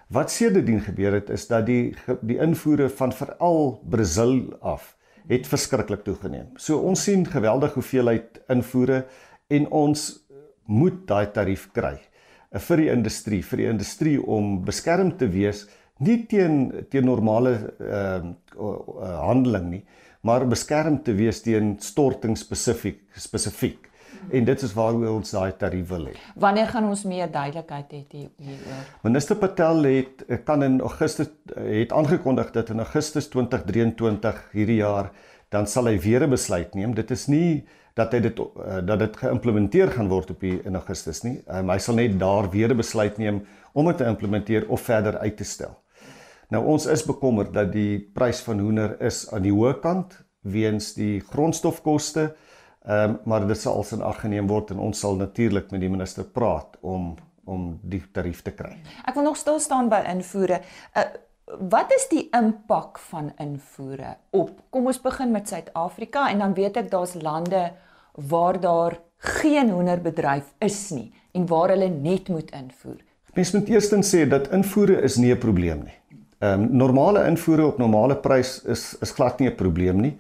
Wat 0.08 0.30
sedertdien 0.30 0.80
gebeur 0.80 1.12
het 1.12 1.30
is 1.30 1.46
dat 1.46 1.66
die 1.66 1.96
die 2.20 2.38
invoere 2.38 2.88
van 2.88 3.12
veral 3.12 3.80
Brasil 3.88 4.56
af 4.60 4.96
het 5.28 5.46
verskriklik 5.46 6.04
toegeneem. 6.04 6.46
So 6.56 6.78
ons 6.78 7.02
sien 7.02 7.26
geweldig 7.26 7.74
hoeveelheid 7.74 8.40
invoere 8.48 9.06
en 9.46 9.70
ons 9.70 10.26
moet 10.64 11.06
daai 11.06 11.26
tarief 11.32 11.70
kry 11.72 11.98
vir 12.50 12.76
die 12.76 12.90
industrie, 12.90 13.42
vir 13.42 13.56
die 13.56 13.68
industrie 13.68 14.22
om 14.22 14.64
beskerm 14.64 15.16
te 15.18 15.28
wees 15.28 15.66
nie 15.98 16.26
teen 16.28 16.86
teen 16.90 17.06
normale 17.08 17.56
ehm 17.80 18.34
uh, 18.56 19.20
handeling 19.26 19.70
nie, 19.70 19.82
maar 20.26 20.46
beskerm 20.50 21.02
te 21.06 21.14
wees 21.14 21.42
teen 21.44 21.76
storting 21.82 22.36
spesifiek 22.38 23.02
spesifiek. 23.14 23.84
En 24.32 24.46
dit 24.48 24.62
is 24.62 24.72
waaroor 24.74 25.20
ons 25.20 25.30
daai 25.30 25.52
tarief 25.60 25.90
wil 25.92 26.08
hê. 26.08 26.14
Wanneer 26.40 26.70
gaan 26.72 26.88
ons 26.88 27.04
meer 27.06 27.28
duidelikheid 27.30 27.92
hê 27.92 28.02
hieroor? 28.10 28.88
Minister 29.04 29.38
Patel 29.38 29.84
het 29.86 30.24
kan 30.48 30.64
in 30.66 30.80
Augustus 30.80 31.30
het 31.54 31.92
aangekondig 31.94 32.50
dat 32.56 32.72
in 32.74 32.82
Augustus 32.82 33.28
2023 33.30 34.40
hierdie 34.56 34.80
jaar 34.80 35.12
dan 35.54 35.68
sal 35.70 35.86
hy 35.86 35.98
weer 36.02 36.26
'n 36.26 36.30
besluit 36.30 36.74
neem. 36.74 36.94
Dit 36.94 37.10
is 37.10 37.26
nie 37.28 37.66
dat 37.94 38.12
hy 38.12 38.20
dit 38.20 38.38
uh, 38.38 38.80
dat 38.84 38.98
dit 38.98 39.16
geïmplementeer 39.16 39.94
gaan 39.94 40.08
word 40.08 40.30
op 40.30 40.40
die 40.40 40.58
in 40.64 40.74
Augustus 40.74 41.22
nie. 41.22 41.38
Um, 41.46 41.70
hy 41.70 41.78
sal 41.78 41.94
net 41.94 42.18
daar 42.18 42.50
weer 42.50 42.72
'n 42.72 42.76
besluit 42.76 43.18
neem 43.18 43.44
om 43.72 43.86
dit 43.86 43.96
te 43.96 44.04
implementeer 44.04 44.68
of 44.68 44.80
verder 44.80 45.18
uit 45.18 45.36
te 45.36 45.44
stel. 45.44 45.76
Nou 46.54 46.62
ons 46.64 46.86
is 46.86 47.02
bekommerd 47.06 47.52
dat 47.54 47.72
die 47.74 47.98
prys 48.14 48.40
van 48.46 48.60
hoender 48.62 48.96
is 49.02 49.24
aan 49.34 49.42
die 49.42 49.54
hoë 49.54 49.80
kant 49.82 50.14
weens 50.46 50.92
die 50.94 51.20
grondstofkoste. 51.20 52.34
Ehm 52.86 53.16
um, 53.16 53.18
maar 53.24 53.46
dit 53.46 53.58
sal 53.58 53.80
alsin 53.80 54.02
ag 54.02 54.20
geneem 54.22 54.46
word 54.46 54.70
en 54.70 54.78
ons 54.78 55.00
sal 55.00 55.16
natuurlik 55.18 55.72
met 55.74 55.80
die 55.82 55.90
minister 55.90 56.24
praat 56.24 56.76
om 56.80 57.16
om 57.46 57.78
die 57.82 58.02
tarief 58.12 58.42
te 58.42 58.50
kry. 58.50 58.72
Ek 59.06 59.14
wil 59.14 59.22
nog 59.22 59.36
stil 59.38 59.58
staan 59.62 59.88
by 59.90 60.00
invoere. 60.10 60.60
Uh, 60.94 61.02
wat 61.70 61.92
is 61.94 62.08
die 62.10 62.24
impak 62.34 62.98
van 63.10 63.32
invoere 63.42 64.16
op 64.30 64.50
kom 64.70 64.86
ons 64.90 64.98
begin 65.02 65.30
met 65.34 65.48
Suid-Afrika 65.48 66.28
en 66.30 66.42
dan 66.42 66.54
weet 66.54 66.78
ek 66.82 66.90
daar's 66.90 67.14
lande 67.14 67.68
waar 68.30 68.60
daar 68.60 68.98
geen 69.18 69.70
hoenderbedryf 69.70 70.54
is 70.58 70.90
nie 70.90 71.12
en 71.34 71.46
waar 71.46 71.74
hulle 71.74 71.88
net 71.90 72.28
moet 72.28 72.50
invoer. 72.50 72.98
Mens 73.36 73.52
moet 73.52 73.68
eerstens 73.68 74.10
sê 74.14 74.24
dat 74.28 74.48
invoere 74.54 75.02
is 75.04 75.16
nie 75.16 75.32
'n 75.34 75.38
probleem 75.38 75.82
nie. 75.84 75.98
Ehm 76.38 76.60
um, 76.60 76.68
normale 76.76 77.26
invoere 77.26 77.66
op 77.66 77.78
normale 77.78 78.16
prys 78.16 78.62
is 78.64 78.96
is 79.00 79.10
glad 79.10 79.38
nie 79.38 79.48
'n 79.48 79.54
probleem 79.54 80.00
nie. 80.00 80.16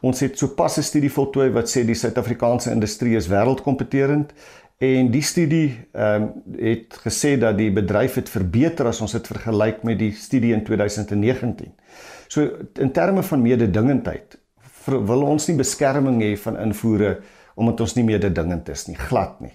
Ons 0.00 0.20
het 0.20 0.38
sopas 0.38 0.76
'n 0.78 0.82
studie 0.82 1.12
voltooi 1.12 1.50
wat 1.50 1.70
sê 1.70 1.84
die 1.84 1.94
Suid-Afrikaanse 1.94 2.70
industrie 2.70 3.16
is 3.16 3.28
wêreldkompeterend 3.28 4.32
en 4.78 5.10
die 5.10 5.22
studie 5.22 5.86
ehm 5.92 6.22
um, 6.22 6.32
het 6.58 6.98
gesê 7.06 7.38
dat 7.38 7.58
die 7.58 7.70
bedryf 7.72 8.14
het 8.14 8.28
verbeter 8.28 8.86
as 8.86 9.00
ons 9.00 9.12
dit 9.12 9.26
vergelyk 9.26 9.82
met 9.82 9.98
die 9.98 10.12
studie 10.12 10.52
in 10.52 10.64
2019. 10.64 11.72
So 12.28 12.50
in 12.78 12.92
terme 12.92 13.22
van 13.22 13.42
mededingendheid 13.42 14.38
wil 14.84 15.22
ons 15.22 15.46
nie 15.46 15.56
beskerming 15.56 16.22
hê 16.22 16.36
van 16.36 16.58
invoere 16.58 17.20
omdat 17.54 17.80
ons 17.80 17.94
nie 17.94 18.04
meer 18.04 18.20
dit 18.20 18.34
dingend 18.34 18.68
is 18.68 18.86
nie, 18.86 18.96
glad 18.96 19.40
nie. 19.40 19.54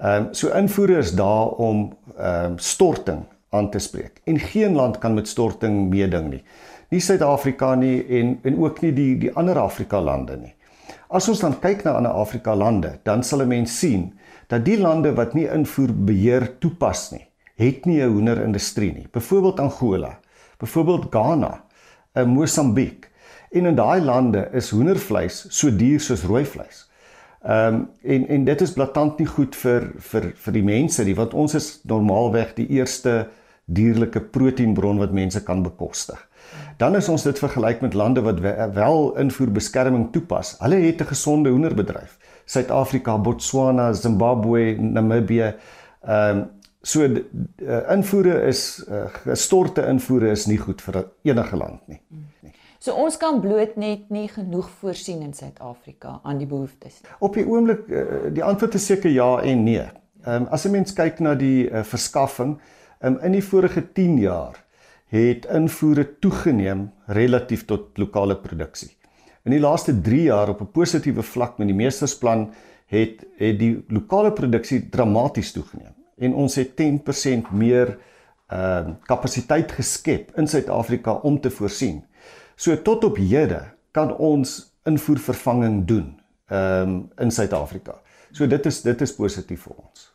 Ehm 0.00 0.24
um, 0.24 0.34
so 0.34 0.48
invoere 0.48 0.96
is 0.98 1.12
daar 1.12 1.46
om 1.46 1.92
ehm 2.16 2.44
um, 2.44 2.58
storting 2.58 3.26
aan 3.54 3.70
te 3.70 3.78
spreek. 3.78 4.20
En 4.24 4.38
geen 4.38 4.74
land 4.74 4.98
kan 4.98 5.14
met 5.14 5.28
storting 5.28 5.88
meeding 5.90 6.30
nie. 6.30 6.42
Nie 6.90 7.00
Suid-Afrika 7.00 7.74
nie 7.74 8.04
en 8.20 8.38
en 8.42 8.58
ook 8.62 8.80
nie 8.84 8.92
die 8.92 9.14
die 9.18 9.32
ander 9.34 9.58
Afrika 9.58 10.00
lande 10.02 10.36
nie. 10.36 10.54
As 11.08 11.28
ons 11.30 11.40
dan 11.40 11.56
kyk 11.62 11.84
na 11.84 11.96
ander 11.98 12.12
Afrika 12.18 12.54
lande, 12.58 12.98
dan 13.04 13.22
sal 13.22 13.42
'n 13.42 13.48
mens 13.48 13.78
sien 13.78 14.12
dat 14.48 14.64
die 14.64 14.78
lande 14.78 15.14
wat 15.14 15.34
nie 15.34 15.46
invoer 15.46 15.92
beheer 15.94 16.58
toepas 16.58 17.10
nie, 17.12 17.26
het 17.56 17.86
nie 17.86 18.02
'n 18.02 18.12
hoenderindustrie 18.12 18.92
nie. 18.92 19.08
Byvoorbeeld 19.10 19.60
Angola, 19.60 20.18
byvoorbeeld 20.58 21.06
Ghana, 21.10 21.64
'n 22.14 22.20
eh, 22.20 22.26
Mosambiek. 22.26 23.10
En 23.50 23.66
in 23.66 23.74
daai 23.74 24.00
lande 24.00 24.48
is 24.52 24.70
hoendervleis 24.70 25.46
so 25.48 25.76
duur 25.76 26.00
soos 26.00 26.24
rooi 26.24 26.44
vleis. 26.44 26.90
Ehm 27.44 27.74
um, 27.74 27.88
en 28.02 28.28
en 28.28 28.44
dit 28.44 28.60
is 28.60 28.72
blaatant 28.72 29.18
nie 29.18 29.26
goed 29.26 29.56
vir 29.56 29.90
vir 29.98 30.30
vir 30.34 30.52
die 30.52 30.62
mense 30.62 31.04
nie 31.04 31.14
want 31.14 31.34
ons 31.34 31.54
is 31.54 31.80
normaalweg 31.84 32.54
die 32.54 32.66
eerste 32.68 33.28
dierlike 33.64 34.20
proteïenbron 34.20 34.98
wat 34.98 35.12
mense 35.12 35.42
kan 35.42 35.62
bekostig. 35.62 36.20
Dan 36.76 36.96
is 36.96 37.08
ons 37.08 37.22
dit 37.22 37.38
vergelyk 37.38 37.80
met 37.80 37.94
lande 37.94 38.20
wat 38.20 38.40
wel 38.74 39.16
invoerbeskerming 39.18 40.10
toepas. 40.12 40.56
Hulle 40.58 40.76
het 40.76 41.00
'n 41.00 41.12
gesonde 41.12 41.50
hoenderbedryf. 41.50 42.18
Suid-Afrika, 42.44 43.18
Botswana, 43.18 43.92
Zimbabwe, 43.92 44.76
Namibië. 44.80 45.54
Ehm 46.02 46.38
um, 46.38 46.50
so 46.82 47.00
uh, 47.02 47.90
invoere 47.90 48.42
is 48.46 48.84
uh, 48.88 49.04
gestorte 49.24 49.86
invoere 49.86 50.28
is 50.30 50.46
nie 50.46 50.58
goed 50.58 50.82
vir 50.82 51.06
enige 51.22 51.56
land 51.56 51.88
nie. 51.88 52.00
nie. 52.40 52.52
So 52.84 52.92
ons 53.00 53.16
kan 53.16 53.40
bloot 53.40 53.78
net 53.80 54.10
nie 54.12 54.26
genoeg 54.28 54.68
voorsien 54.82 55.22
in 55.24 55.32
Suid-Afrika 55.32 56.18
aan 56.22 56.38
die 56.42 56.46
behoeftes. 56.46 57.00
Op 57.18 57.34
die 57.38 57.46
oomblik 57.48 57.88
eh, 57.88 58.26
die 58.36 58.44
antwoord 58.44 58.74
is 58.76 58.86
seker 58.86 59.10
ja 59.10 59.38
en 59.40 59.62
nee. 59.64 59.86
Ehm 60.24 60.42
um, 60.42 60.48
as 60.52 60.66
'n 60.66 60.70
mens 60.70 60.92
kyk 60.92 61.20
na 61.24 61.34
die 61.34 61.70
uh, 61.70 61.82
verskaffing, 61.82 62.58
um, 63.04 63.18
in 63.22 63.32
die 63.32 63.44
vorige 63.44 63.92
10 63.92 64.18
jaar 64.18 64.60
het 65.14 65.46
invoere 65.46 66.06
toegeneem 66.18 66.90
relatief 67.06 67.64
tot 67.64 67.98
lokale 67.98 68.36
produksie. 68.36 68.96
In 69.44 69.52
die 69.52 69.60
laaste 69.60 69.92
3 70.00 70.22
jaar 70.22 70.48
op 70.48 70.60
'n 70.60 70.72
positiewe 70.72 71.22
vlak 71.22 71.58
met 71.58 71.68
die 71.68 71.76
meestersplan 71.76 72.52
het 72.86 73.24
het 73.36 73.58
die 73.58 73.84
lokale 73.88 74.32
produksie 74.32 74.88
dramaties 74.88 75.52
toegeneem 75.52 75.94
en 76.18 76.34
ons 76.34 76.54
het 76.54 76.74
10% 76.80 77.52
meer 77.52 77.98
ehm 78.48 78.88
uh, 78.88 78.94
kapasiteit 79.06 79.72
geskep 79.72 80.36
in 80.36 80.46
Suid-Afrika 80.46 81.12
om 81.12 81.40
te 81.40 81.50
voorsien. 81.50 82.04
So 82.56 82.82
tot 82.82 83.04
op 83.04 83.16
hede 83.16 83.62
kan 83.90 84.16
ons 84.16 84.74
invoervervanging 84.84 85.84
doen 85.84 86.20
ehm 86.46 86.88
um, 86.88 87.10
in 87.18 87.30
Suid-Afrika. 87.30 88.00
So 88.30 88.46
dit 88.46 88.66
is 88.66 88.82
dit 88.82 89.00
is 89.00 89.14
positief 89.14 89.62
vir 89.62 89.74
ons. 89.76 90.13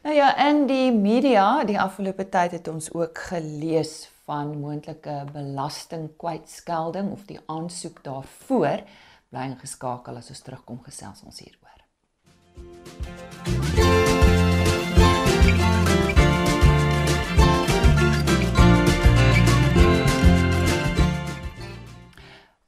Nou 0.00 0.14
ja, 0.14 0.30
in 0.48 0.62
die 0.64 0.92
media 0.96 1.60
die 1.68 1.76
afgelope 1.76 2.24
tyd 2.32 2.54
het 2.56 2.68
ons 2.72 2.86
ook 2.96 3.18
gelees 3.28 4.06
van 4.24 4.54
moontlike 4.56 5.26
belastingkwytskelding 5.34 7.10
of 7.12 7.26
die 7.28 7.36
aansoek 7.52 7.98
daarvoor. 8.06 8.80
Bly 9.28 9.42
ingeskakel 9.50 10.16
as 10.16 10.30
ons 10.32 10.40
terugkom 10.46 10.78
gesels 10.86 11.20
ons 11.28 11.42
hieroor. 11.44 11.84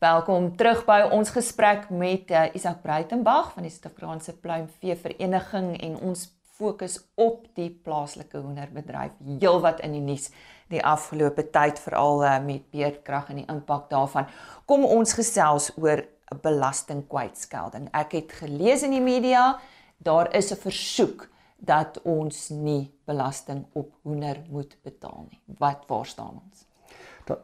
Welkom 0.04 0.52
terug 0.60 0.84
by 0.84 1.00
ons 1.08 1.32
gesprek 1.32 1.88
met 1.88 2.28
uh, 2.28 2.44
Isak 2.52 2.84
Breitenberg 2.84 3.54
van 3.56 3.64
die 3.64 3.72
Suid-Afrikaanse 3.72 4.36
Pluimvee 4.36 5.00
Vereniging 5.00 5.78
en 5.80 5.96
ons 6.12 6.28
fokus 6.58 6.98
op 7.14 7.46
die 7.56 7.70
plaaslike 7.70 8.38
hoenderbedryf 8.38 9.14
heelwat 9.40 9.80
in 9.80 9.96
die 9.96 10.04
nuus 10.04 10.30
die 10.72 10.82
afgelope 10.84 11.44
tyd 11.52 11.80
veral 11.82 12.24
uh, 12.24 12.38
met 12.44 12.64
beerdkrag 12.72 13.30
en 13.32 13.42
die 13.42 13.48
impak 13.52 13.90
daarvan. 13.90 14.28
Kom 14.66 14.86
ons 14.88 15.12
gesels 15.18 15.70
oor 15.76 16.04
belastingkwytskelding. 16.42 17.90
Ek 17.92 18.16
het 18.16 18.32
gelees 18.40 18.84
in 18.86 18.94
die 18.96 19.04
media 19.04 19.58
daar 20.02 20.32
is 20.34 20.52
'n 20.52 20.56
versoek 20.56 21.28
dat 21.56 22.00
ons 22.02 22.48
nie 22.50 22.90
belasting 23.06 23.64
op 23.72 23.92
hoender 24.02 24.42
moet 24.50 24.76
betaal 24.82 25.26
nie. 25.30 25.40
Wat 25.58 25.84
waar 25.86 26.06
staan 26.06 26.40
ons? 26.42 26.66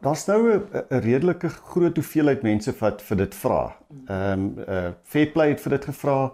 Daar's 0.01 0.25
nou 0.25 0.59
'n 0.59 0.85
redelike 0.89 1.49
groot 1.49 1.95
hoeveelheid 1.95 2.41
mense 2.41 2.73
wat 2.79 3.01
vir 3.01 3.17
dit 3.17 3.35
vra. 3.35 3.75
Ehm 4.07 4.31
um, 4.31 4.59
uh 4.67 4.91
Fairplay 5.03 5.49
het 5.49 5.61
vir 5.61 5.69
dit 5.69 5.85
gevra. 5.85 6.31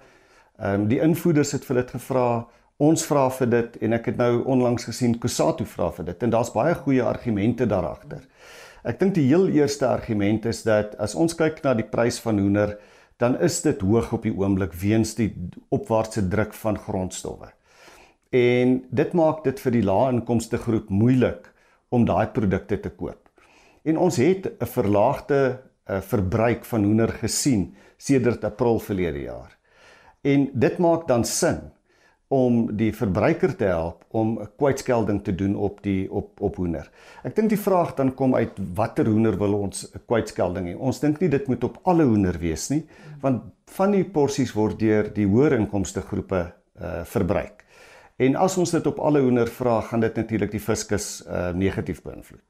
Ehm 0.57 0.81
um, 0.81 0.87
die 0.87 0.99
invoerders 0.99 1.51
het 1.51 1.65
vir 1.65 1.75
dit 1.75 1.91
gevra. 1.91 2.47
Ons 2.77 3.05
vra 3.07 3.29
vir 3.31 3.47
dit 3.47 3.75
en 3.87 3.95
ek 3.95 4.09
het 4.09 4.17
nou 4.19 4.41
onlangs 4.51 4.83
gesien 4.83 5.13
Kusatu 5.15 5.63
vra 5.63 5.93
vir 5.95 6.09
dit 6.09 6.23
en 6.25 6.31
daar's 6.33 6.51
baie 6.51 6.73
goeie 6.75 7.03
argumente 7.07 7.63
daar 7.71 7.85
agter. 7.87 8.25
Ek 8.83 8.99
dink 8.99 9.13
die 9.15 9.29
heel 9.29 9.47
eerste 9.47 9.87
argument 9.87 10.43
is 10.45 10.59
dat 10.67 10.97
as 10.99 11.15
ons 11.15 11.37
kyk 11.39 11.61
na 11.63 11.71
die 11.73 11.87
prys 11.87 12.19
van 12.19 12.37
hoender, 12.37 12.75
dan 13.17 13.37
is 13.39 13.61
dit 13.63 13.79
hoog 13.79 14.11
op 14.17 14.27
die 14.27 14.33
oomblik 14.35 14.75
weens 14.75 15.15
die 15.15 15.29
opwaartse 15.71 16.25
druk 16.27 16.51
van 16.53 16.75
grondstowwe. 16.75 17.47
En 18.35 18.81
dit 18.91 19.13
maak 19.15 19.45
dit 19.45 19.59
vir 19.63 19.71
die 19.77 19.85
lae 19.87 20.11
inkomste 20.11 20.59
groep 20.59 20.91
moeilik 20.91 21.47
om 21.95 22.03
daai 22.03 22.27
produkte 22.35 22.81
te 22.83 22.91
koop. 22.91 23.21
En 23.87 23.97
ons 23.97 24.17
het 24.19 24.51
'n 24.51 24.67
verlaagde 24.67 25.61
uh, 25.87 26.01
verbruik 26.01 26.65
van 26.65 26.83
hoender 26.83 27.09
gesien 27.23 27.73
sedert 27.97 28.43
April 28.43 28.79
verlede 28.79 29.21
jaar. 29.31 29.57
En 30.21 30.49
dit 30.53 30.77
maak 30.77 31.07
dan 31.07 31.23
sin 31.23 31.71
om 32.27 32.77
die 32.77 32.89
verbruiker 32.95 33.53
te 33.55 33.67
help 33.69 34.03
om 34.09 34.39
'n 34.41 34.47
kwytskelding 34.57 35.23
te 35.23 35.35
doen 35.35 35.55
op 35.55 35.81
die 35.83 36.11
op 36.11 36.41
op 36.41 36.55
hoender. 36.55 36.89
Ek 37.23 37.35
dink 37.35 37.49
die 37.49 37.59
vraag 37.59 37.95
dan 37.95 38.13
kom 38.13 38.35
uit 38.35 38.51
watter 38.75 39.05
hoender 39.05 39.37
wil 39.37 39.53
ons 39.53 39.91
'n 39.93 39.99
kwytskelding 40.07 40.67
hê? 40.67 40.77
Ons 40.77 40.99
dink 40.99 41.19
nie 41.19 41.29
dit 41.29 41.47
moet 41.47 41.63
op 41.63 41.77
alle 41.83 42.03
hoender 42.03 42.39
wees 42.39 42.69
nie, 42.69 42.85
want 43.21 43.43
van 43.65 43.91
die 43.91 44.03
porsies 44.03 44.53
word 44.53 44.79
deur 44.79 45.13
die 45.13 45.27
hoër 45.27 45.53
inkomste 45.53 46.01
groepe 46.01 46.53
uh 46.81 47.03
verbruik. 47.03 47.63
En 48.17 48.35
as 48.35 48.57
ons 48.57 48.71
dit 48.71 48.87
op 48.87 48.99
alle 48.99 49.19
hoender 49.19 49.47
vra, 49.47 49.81
gaan 49.81 49.99
dit 49.99 50.15
natuurlik 50.15 50.51
die 50.51 50.59
fiskus 50.59 51.23
uh 51.27 51.51
negatief 51.51 52.01
beïnvloed. 52.01 52.43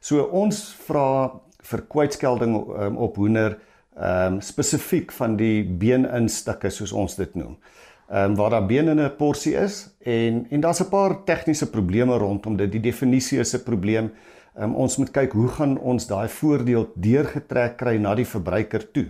So 0.00 0.22
ons 0.22 0.74
vra 0.86 1.40
vir 1.62 1.82
kwytskelding 1.88 2.54
um, 2.54 2.96
op 2.96 3.16
hoender 3.16 3.58
ehm 3.94 4.34
um, 4.34 4.40
spesifiek 4.40 5.12
van 5.12 5.36
die 5.36 5.62
beeninstukke 5.64 6.70
soos 6.70 6.92
ons 6.92 7.14
dit 7.16 7.34
noem. 7.34 7.56
Ehm 8.08 8.30
um, 8.30 8.34
waar 8.36 8.50
daar 8.50 8.66
been 8.66 8.88
in 8.88 9.00
'n 9.00 9.16
porsie 9.16 9.54
is 9.54 9.96
en 10.02 10.46
en 10.50 10.60
daar's 10.60 10.80
'n 10.80 10.88
paar 10.88 11.24
tegniese 11.24 11.70
probleme 11.70 12.16
rondom 12.16 12.56
dit. 12.56 12.72
Die 12.72 12.80
definisie 12.80 13.38
is 13.38 13.54
'n 13.54 13.62
probleem. 13.62 14.12
Ehm 14.54 14.64
um, 14.64 14.74
ons 14.74 14.96
moet 14.96 15.10
kyk 15.10 15.32
hoe 15.32 15.48
gaan 15.48 15.78
ons 15.78 16.06
daai 16.06 16.28
voordeel 16.28 16.92
deurgetrek 16.94 17.76
kry 17.76 17.96
na 17.96 18.14
die 18.14 18.26
verbruiker 18.26 18.90
toe. 18.90 19.06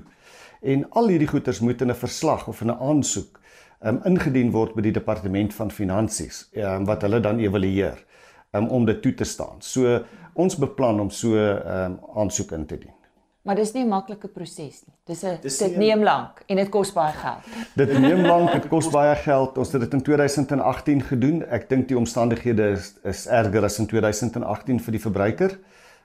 En 0.62 0.90
al 0.90 1.08
hierdie 1.08 1.28
goeders 1.28 1.60
moet 1.60 1.80
in 1.80 1.90
'n 1.90 1.94
verslag 1.94 2.48
of 2.48 2.60
in 2.60 2.70
'n 2.70 2.78
aansoek 2.80 3.40
ehm 3.80 3.94
um, 3.94 4.00
ingedien 4.04 4.50
word 4.50 4.74
by 4.74 4.80
die 4.82 4.92
departement 4.92 5.54
van 5.54 5.70
finansies, 5.70 6.48
ehm 6.52 6.74
um, 6.74 6.84
wat 6.84 7.02
hulle 7.02 7.20
dan 7.20 7.38
evalueer 7.38 8.04
um, 8.52 8.68
om 8.68 8.84
dit 8.84 9.02
toe 9.02 9.14
te 9.14 9.24
staan. 9.24 9.56
So 9.58 10.04
ons 10.32 10.56
beplan 10.56 11.00
om 11.00 11.10
so 11.10 11.28
'n 11.34 11.62
um, 11.66 11.98
aansoek 12.14 12.52
in 12.52 12.66
te 12.66 12.78
dien. 12.78 13.03
Maar 13.44 13.58
dis 13.60 13.72
nie 13.72 13.84
'n 13.84 13.88
maklike 13.88 14.28
proses 14.28 14.82
nie. 14.86 14.96
Dis 15.04 15.22
'n 15.22 15.38
dit 15.42 15.76
neem 15.76 16.02
lank 16.02 16.42
en 16.46 16.56
dit 16.56 16.68
kos 16.68 16.92
baie 16.92 17.12
geld. 17.12 17.44
Dit 17.74 17.98
neem 17.98 18.24
lank, 18.26 18.52
dit 18.52 18.68
kos 18.68 18.88
baie 18.98 19.16
geld. 19.16 19.58
Ons 19.58 19.72
het 19.72 19.80
dit 19.80 19.92
in 19.92 20.02
2018 20.02 21.02
gedoen. 21.02 21.44
Ek 21.44 21.68
dink 21.68 21.88
die 21.88 21.96
omstandighede 21.96 22.70
is 22.70 22.94
is 23.02 23.26
erger 23.26 23.64
as 23.64 23.78
in 23.78 23.86
2018 23.86 24.80
vir 24.80 24.92
die 24.92 25.00
verbruiker 25.00 25.58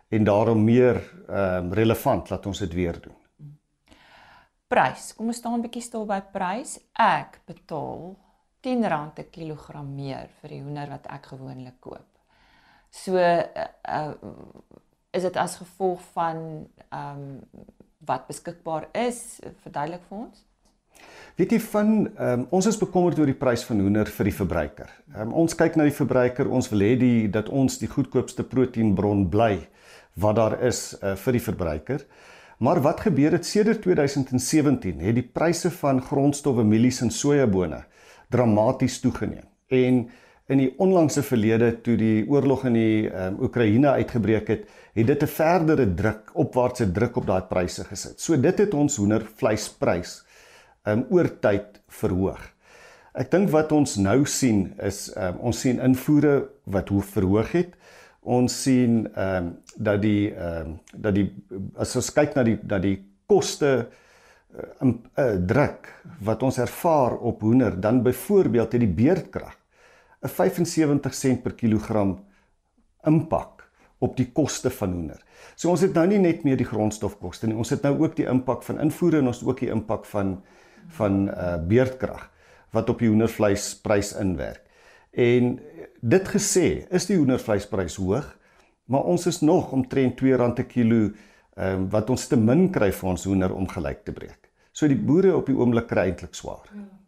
en 0.09 0.23
daarom 0.23 0.63
meer 0.63 0.99
ehm 1.27 1.65
um, 1.65 1.73
relevant 1.73 2.27
dat 2.27 2.45
ons 2.45 2.59
dit 2.59 2.73
weer 2.73 3.01
doen. 3.01 3.15
Prys. 4.67 5.15
Kom 5.15 5.27
ons 5.27 5.37
staan 5.37 5.53
'n 5.53 5.61
bietjie 5.61 5.81
stil 5.81 6.05
by 6.05 6.21
prys. 6.21 6.79
Ek 6.93 7.39
betaal 7.45 8.17
R10 8.61 8.83
'n 8.83 9.29
kilogram 9.31 9.95
meer 9.95 10.27
vir 10.41 10.49
die 10.49 10.61
hoender 10.61 10.89
wat 10.89 11.07
ek 11.07 11.25
gewoonlik 11.25 11.79
koop. 11.79 12.09
So 12.89 13.15
uh, 13.15 13.43
uh, 13.87 14.13
is 15.11 15.25
dit 15.25 15.37
as 15.37 15.59
gevolg 15.61 16.01
van 16.13 16.67
ehm 16.89 17.25
um, 17.25 17.65
wat 18.09 18.27
beskikbaar 18.27 18.87
is, 18.95 19.39
verduidelik 19.61 20.01
vir 20.07 20.17
ons. 20.17 20.45
Weet 21.39 21.51
jy 21.55 21.59
van 21.63 21.89
um, 22.19 22.45
ons 22.55 22.67
is 22.67 22.77
bekommerd 22.79 23.19
oor 23.19 23.29
die 23.29 23.37
prys 23.37 23.65
van 23.67 23.81
hoender 23.83 24.09
vir 24.11 24.29
die 24.29 24.35
verbruiker. 24.35 24.89
Um, 25.15 25.33
ons 25.43 25.55
kyk 25.59 25.77
na 25.77 25.85
die 25.87 25.95
verbruiker, 25.95 26.49
ons 26.49 26.71
wil 26.71 26.83
hê 26.83 26.93
die 26.99 27.27
dat 27.31 27.51
ons 27.51 27.77
die 27.79 27.91
goedkoopste 27.91 28.43
proteïenbron 28.49 29.27
bly 29.31 29.53
wat 30.19 30.39
daar 30.39 30.57
is 30.65 30.81
uh, 30.99 31.13
vir 31.19 31.37
die 31.37 31.43
verbruiker. 31.43 32.03
Maar 32.59 32.81
wat 32.83 33.05
gebeur 33.05 33.37
het 33.37 33.47
sedert 33.47 33.83
2017 33.85 34.99
het 34.99 35.15
die 35.15 35.23
pryse 35.23 35.71
van 35.79 36.01
grondstowwe 36.03 36.65
mielies 36.67 36.99
en 37.05 37.11
sojabone 37.13 37.85
dramaties 38.33 38.99
toegeneem. 38.99 39.47
En 39.71 40.01
in 40.49 40.61
die 40.63 40.69
onlangse 40.81 41.21
verlede 41.23 41.71
toe 41.85 41.95
die 41.97 42.23
oorlog 42.29 42.65
in 42.69 42.77
die 42.77 43.09
um, 43.09 43.37
Oekraïne 43.45 43.91
uitgebreek 44.01 44.47
het, 44.49 44.63
het 44.97 45.07
dit 45.07 45.23
'n 45.23 45.27
verdere 45.27 45.85
druk, 45.93 46.31
opwaartse 46.33 46.91
druk 46.91 47.17
op 47.17 47.27
daai 47.27 47.41
pryse 47.41 47.83
gesit. 47.83 48.19
So 48.19 48.37
dit 48.37 48.57
het 48.57 48.73
ons 48.73 48.97
hoendervleisprys 48.97 50.23
um 50.87 51.05
oor 51.09 51.29
tyd 51.39 51.81
verhoog. 51.87 52.41
Ek 53.13 53.31
dink 53.31 53.49
wat 53.49 53.71
ons 53.71 53.97
nou 53.97 54.25
sien 54.25 54.73
is 54.81 55.09
um, 55.17 55.37
ons 55.39 55.59
sien 55.59 55.79
invoere 55.79 56.49
wat 56.65 56.89
hoe 56.89 57.01
verhoog 57.01 57.51
het. 57.51 57.75
Ons 58.21 58.63
sien 58.63 59.07
ehm 59.15 59.45
um, 59.45 59.57
dat 59.77 60.01
die 60.01 60.33
ehm 60.33 60.65
um, 60.65 60.79
dat 60.93 61.15
die 61.15 61.29
as 61.75 61.95
ons 61.95 62.13
kyk 62.13 62.35
na 62.35 62.43
die 62.43 62.57
dat 62.61 62.81
die 62.81 62.97
koste 63.27 63.87
uh, 64.81 64.81
uh, 64.81 65.37
druk 65.45 65.93
wat 66.25 66.43
ons 66.43 66.57
ervaar 66.57 67.17
op 67.17 67.41
hoender 67.41 67.79
dan 67.81 68.01
byvoorbeeld 68.03 68.71
het 68.71 68.81
die 68.81 68.95
beerdkrag 69.03 69.58
'n 70.21 70.27
75 70.27 71.13
sent 71.13 71.43
per 71.43 71.53
kilogram 71.53 72.17
impak 73.07 73.63
op 73.99 74.15
die 74.17 74.29
koste 74.31 74.69
van 74.69 74.93
hoender. 74.93 75.21
So 75.55 75.69
ons 75.71 75.83
het 75.83 75.93
nou 75.95 76.05
nie 76.07 76.19
net 76.19 76.43
meer 76.43 76.57
die 76.59 76.67
grondstofkoste 76.67 77.47
nie, 77.47 77.55
ons 77.55 77.69
het 77.69 77.83
nou 77.83 77.97
ook 77.99 78.15
die 78.15 78.27
impak 78.27 78.63
van 78.63 78.79
invoere 78.79 79.19
en 79.19 79.31
ons 79.31 79.43
ook 79.43 79.59
die 79.59 79.71
impak 79.71 80.05
van 80.05 80.41
van 80.97 81.27
uh 81.29 81.57
beerdkrag 81.69 82.29
wat 82.73 82.89
op 82.89 82.99
die 82.99 83.09
hoendervleisprys 83.09 84.13
inwerk. 84.17 84.63
En 85.11 85.59
dit 86.01 86.27
gesê, 86.27 86.85
is 86.89 87.05
die 87.05 87.17
hoendervleisprys 87.17 87.97
hoog, 88.01 88.25
maar 88.85 89.03
ons 89.03 89.25
is 89.27 89.41
nog 89.41 89.71
omtrent 89.71 90.21
R2 90.21 90.53
per 90.55 90.65
kilo 90.65 91.09
ehm 91.09 91.83
um, 91.83 91.89
wat 91.89 92.09
ons 92.09 92.27
te 92.27 92.37
min 92.37 92.69
kry 92.71 92.91
vir 92.91 93.09
ons 93.09 93.25
hoender 93.25 93.53
om 93.53 93.67
gelyk 93.67 94.05
te 94.05 94.11
breek. 94.11 94.49
So 94.71 94.87
die 94.87 94.97
boere 94.97 95.35
op 95.35 95.45
die 95.45 95.55
oomblik 95.55 95.87
kry 95.87 96.09
eintlik 96.09 96.33
swaar. 96.33 96.65
Ja 96.73 96.98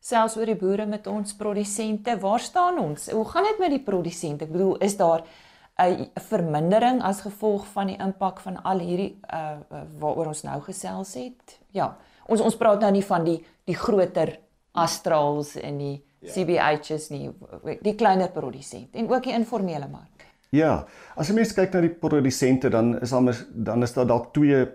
selfs 0.00 0.36
oor 0.36 0.48
die 0.48 0.58
boere 0.58 0.86
met 0.86 1.06
ons 1.06 1.34
produsente. 1.36 2.16
Waar 2.20 2.40
staan 2.40 2.78
ons? 2.80 3.10
Hoe 3.10 3.24
gaan 3.28 3.44
dit 3.44 3.58
met 3.58 3.70
die 3.70 3.84
produsente? 3.84 4.44
Ek 4.44 4.52
bedoel, 4.52 4.76
is 4.80 4.96
daar 4.96 5.24
'n 5.80 6.10
vermindering 6.14 7.02
as 7.02 7.20
gevolg 7.20 7.66
van 7.72 7.86
die 7.86 7.96
impak 7.96 8.40
van 8.40 8.62
al 8.62 8.78
hierdie 8.78 9.18
uh 9.32 9.56
waaroor 9.98 10.26
ons 10.26 10.42
nou 10.42 10.60
gesels 10.60 11.14
het? 11.14 11.58
Ja. 11.70 11.96
Ons 12.26 12.40
ons 12.40 12.56
praat 12.56 12.80
nou 12.80 12.90
nie 12.90 13.04
van 13.04 13.24
die 13.24 13.44
die 13.64 13.74
groter 13.74 14.38
Astrals 14.72 15.56
en 15.56 15.78
die 15.78 16.04
ja. 16.20 16.30
CBH's 16.32 17.10
nie, 17.10 17.30
die 17.82 17.94
kleiner 17.94 18.28
produsente 18.28 18.98
en 18.98 19.10
ook 19.10 19.22
die 19.22 19.32
informele 19.32 19.88
mark. 19.88 20.26
Ja, 20.50 20.84
as 21.14 21.28
jy 21.30 21.34
mens 21.34 21.52
kyk 21.54 21.74
na 21.74 21.80
die 21.80 21.92
produsente 21.94 22.70
dan 22.70 22.96
is 23.00 23.10
daar 23.10 23.36
dan 23.54 23.82
is 23.86 23.92
daar 23.94 24.06
dalk 24.06 24.32
twee 24.34 24.66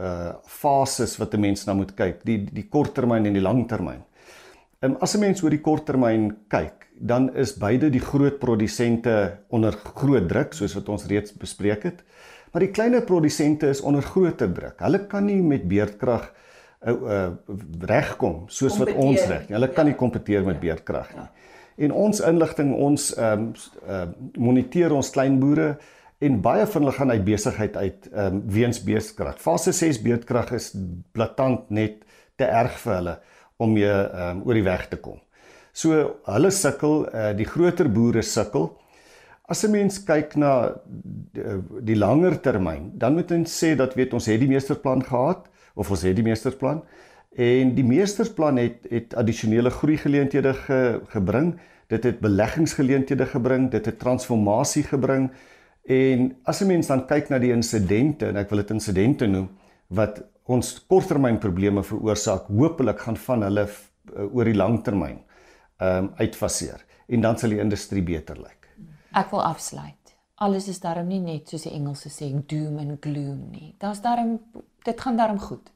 uh 0.00 0.34
fases 0.44 1.16
wat 1.18 1.34
'n 1.34 1.40
mens 1.40 1.66
na 1.66 1.74
moet 1.74 1.94
kyk, 1.94 2.24
die 2.24 2.44
die 2.44 2.68
korttermyn 2.68 3.26
en 3.26 3.32
die 3.32 3.42
langtermyn. 3.42 4.02
Um, 4.80 4.94
as 5.00 5.16
'n 5.16 5.18
mens 5.18 5.42
oor 5.42 5.50
die 5.50 5.60
korttermyn 5.60 6.36
kyk, 6.48 6.86
dan 6.94 7.34
is 7.34 7.56
beide 7.58 7.90
die 7.90 8.02
groot 8.02 8.38
produsente 8.38 9.38
onder 9.50 9.72
groot 9.72 10.28
druk 10.28 10.52
soos 10.54 10.74
wat 10.74 10.88
ons 10.88 11.06
reeds 11.10 11.32
bespreek 11.34 11.82
het. 11.82 12.04
Maar 12.52 12.62
die 12.62 12.70
kleiner 12.70 13.02
produsente 13.02 13.66
is 13.68 13.80
onder 13.80 14.02
groter 14.02 14.52
druk. 14.52 14.78
Hulle 14.78 15.06
kan 15.06 15.24
nie 15.26 15.42
met 15.42 15.66
beerdkrag 15.68 16.28
uh, 16.86 16.92
uh 16.92 17.30
regkom 17.80 18.44
soos 18.46 18.78
wat 18.78 18.92
ons 18.94 19.26
reg. 19.26 19.48
Hulle 19.48 19.68
kan 19.68 19.86
nie 19.86 19.96
kompeteer 19.98 20.46
met 20.46 20.60
ja. 20.60 20.60
beerdkrag 20.60 21.10
nie. 21.14 21.26
En 21.86 21.92
ons 21.92 22.20
inligting 22.20 22.74
ons 22.74 23.14
ehm 23.16 23.32
um, 23.32 23.52
uh, 23.88 24.06
moniteer 24.38 24.94
ons 24.94 25.10
kleinboere 25.10 25.76
en 26.18 26.40
baie 26.40 26.66
van 26.66 26.82
hulle 26.82 26.94
gaan 26.94 27.10
uit 27.10 27.24
besigheid 27.24 27.76
uit 27.76 28.06
ehm 28.12 28.26
um, 28.26 28.42
weens 28.46 28.78
beeskrag. 28.82 29.42
Fase 29.42 29.72
6 29.72 29.98
beerdkrag 30.02 30.52
is 30.52 30.70
blaatant 31.12 31.70
net 31.70 32.04
te 32.36 32.46
erg 32.46 32.78
vir 32.78 32.94
hulle 32.94 33.18
om 33.58 33.76
ehm 33.76 34.38
um, 34.38 34.42
oor 34.46 34.54
die 34.54 34.66
weg 34.66 34.86
te 34.88 34.98
kom. 35.02 35.18
So 35.72 35.94
hulle 36.26 36.50
sukkel, 36.50 37.04
uh, 37.12 37.32
die 37.36 37.46
groter 37.46 37.90
boere 37.90 38.22
sukkel. 38.22 38.70
As 39.48 39.64
'n 39.64 39.70
mens 39.70 39.98
kyk 40.04 40.36
na 40.36 40.74
die, 40.86 41.42
die 41.82 41.96
langer 41.96 42.40
termyn, 42.40 42.92
dan 42.98 43.14
moet 43.14 43.30
ons 43.32 43.58
sê 43.64 43.74
dat 43.76 43.94
weet 43.94 44.12
ons 44.14 44.26
het 44.26 44.40
die 44.40 44.48
meesterplan 44.48 45.02
gehad 45.02 45.48
of 45.74 45.90
ons 45.90 46.02
het 46.02 46.16
die 46.16 46.24
meesterplan 46.24 46.82
en 47.38 47.74
die 47.74 47.84
meesterplan 47.84 48.56
het 48.58 48.86
het 48.90 49.14
addisionele 49.14 49.70
groei 49.70 49.96
geleenthede 49.96 50.54
ge, 50.54 51.00
gebring. 51.08 51.54
Dit 51.88 52.04
het 52.04 52.18
beleggingsgeleenthede 52.20 53.26
gebring, 53.26 53.70
dit 53.70 53.84
het 53.86 53.98
transformasie 53.98 54.82
gebring. 54.82 55.30
En 55.86 56.36
as 56.44 56.60
'n 56.60 56.66
mens 56.66 56.86
dan 56.86 57.06
kyk 57.06 57.28
na 57.28 57.38
die 57.38 57.52
insidente 57.52 58.26
en 58.26 58.36
ek 58.36 58.50
wil 58.50 58.58
dit 58.58 58.70
insidente 58.70 59.26
noem 59.26 59.48
wat 59.86 60.22
ons 60.48 60.74
korttermynprobleme 60.88 61.84
veroorsaak, 61.84 62.48
hopelik 62.48 63.04
gaan 63.04 63.18
van 63.20 63.44
hulle 63.48 63.66
uh, 63.68 64.26
oor 64.32 64.48
die 64.48 64.56
langtermyn 64.56 65.18
ehm 65.78 66.08
um, 66.08 66.12
uitfaseer 66.18 66.80
en 67.08 67.22
dan 67.22 67.38
sal 67.38 67.52
die 67.54 67.60
industrie 67.62 68.02
beter 68.02 68.36
lyk. 68.40 68.66
Ek 69.16 69.30
wil 69.30 69.44
afsluit. 69.44 70.14
Alles 70.42 70.68
is 70.68 70.80
daarom 70.82 71.06
nie 71.08 71.20
net 71.22 71.50
soos 71.50 71.64
die 71.66 71.72
Engelse 71.74 72.10
sê 72.12 72.28
doom 72.50 72.78
and 72.82 72.98
gloom 73.02 73.48
nie. 73.52 73.74
Daar's 73.78 74.02
daarom 74.02 74.38
dit 74.84 75.00
gaan 75.00 75.16
daarom 75.16 75.38
goed. 75.38 75.70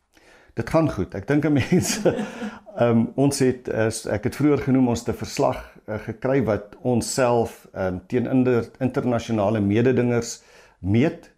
Dit 0.55 0.69
gaan 0.71 0.91
goed. 0.91 1.15
Ek 1.15 1.27
dink 1.29 1.47
'n 1.47 1.53
mens 1.53 1.99
ehm 2.05 2.89
um, 2.89 3.07
ons 3.17 3.39
het 3.39 3.69
as 3.69 4.07
ek 4.07 4.25
het 4.25 4.37
vroeër 4.37 4.65
genoem 4.69 4.89
ons 4.89 5.03
te 5.03 5.13
verslag 5.13 5.61
uh, 5.87 5.99
gekry 6.09 6.43
wat 6.45 6.77
ons 6.83 7.15
self 7.15 7.69
ehm 7.73 7.95
um, 7.95 8.01
teen 8.07 8.27
inder, 8.27 8.71
internasionale 8.81 9.61
mededingers 9.61 10.43
meet 10.81 11.31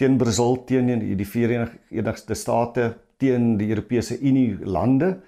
teen 0.00 0.16
Brasil 0.16 0.56
teen 0.64 0.88
die 1.16 1.28
Verenigde 1.28 2.34
State 2.34 2.94
teen 3.20 3.56
die 3.60 3.68
Europese 3.68 4.16
Unie 4.20 4.56
lande 4.64 5.18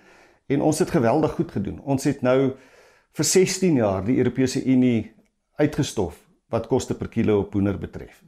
en 0.48 0.64
ons 0.64 0.80
het 0.80 0.90
geweldig 0.92 1.36
goed 1.36 1.52
gedoen. 1.52 1.80
Ons 1.84 2.08
het 2.08 2.22
nou 2.24 2.54
vir 3.12 3.28
16 3.28 3.76
jaar 3.76 4.04
die 4.04 4.16
Europese 4.16 4.62
Unie 4.64 5.12
uitgestof 5.60 6.16
wat 6.52 6.68
koste 6.68 6.96
per 6.96 7.10
kilo 7.12 7.42
op 7.44 7.52
hoender 7.56 7.78
betref. 7.78 8.22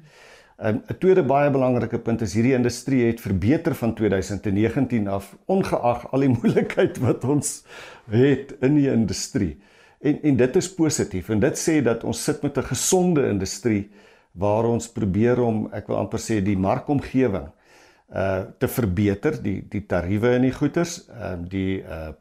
'n 0.60 0.84
'n 0.86 0.98
tweede 1.00 1.24
baie 1.24 1.50
belangrike 1.50 1.98
punt 1.98 2.20
is 2.22 2.34
hierdie 2.34 2.54
industrie 2.54 3.06
het 3.06 3.20
verbeter 3.20 3.74
van 3.74 3.94
2019 3.94 5.08
af 5.08 5.36
ongeag 5.46 6.12
al 6.12 6.20
die 6.20 6.34
moeilikheid 6.38 6.98
wat 6.98 7.24
ons 7.24 7.64
het 8.10 8.54
in 8.60 8.74
die 8.74 8.90
industrie. 8.90 9.56
En 10.00 10.22
en 10.22 10.36
dit 10.36 10.56
is 10.56 10.74
positief 10.74 11.28
en 11.28 11.40
dit 11.40 11.58
sê 11.58 11.82
dat 11.82 12.04
ons 12.04 12.24
sit 12.24 12.42
met 12.42 12.56
'n 12.58 12.70
gesonde 12.70 13.28
industrie 13.28 13.90
waar 14.34 14.66
ons 14.66 14.88
probeer 14.92 15.40
om 15.42 15.68
ek 15.72 15.88
wil 15.90 16.00
amper 16.02 16.22
sê 16.22 16.40
die 16.44 16.58
markomgewing 16.58 17.48
uh 18.14 18.42
te 18.60 18.68
verbeter 18.68 19.38
die 19.42 19.60
die 19.70 19.86
tariewe 19.90 20.34
in 20.38 20.48
die 20.48 20.54
goederes 20.54 21.00
ehm 21.08 21.46
uh, 21.46 21.48
die 21.48 21.80
uh 21.82 22.12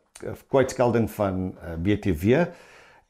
kwytskelding 0.48 1.10
van 1.12 1.40
uh, 1.52 1.74
BTW 1.84 2.46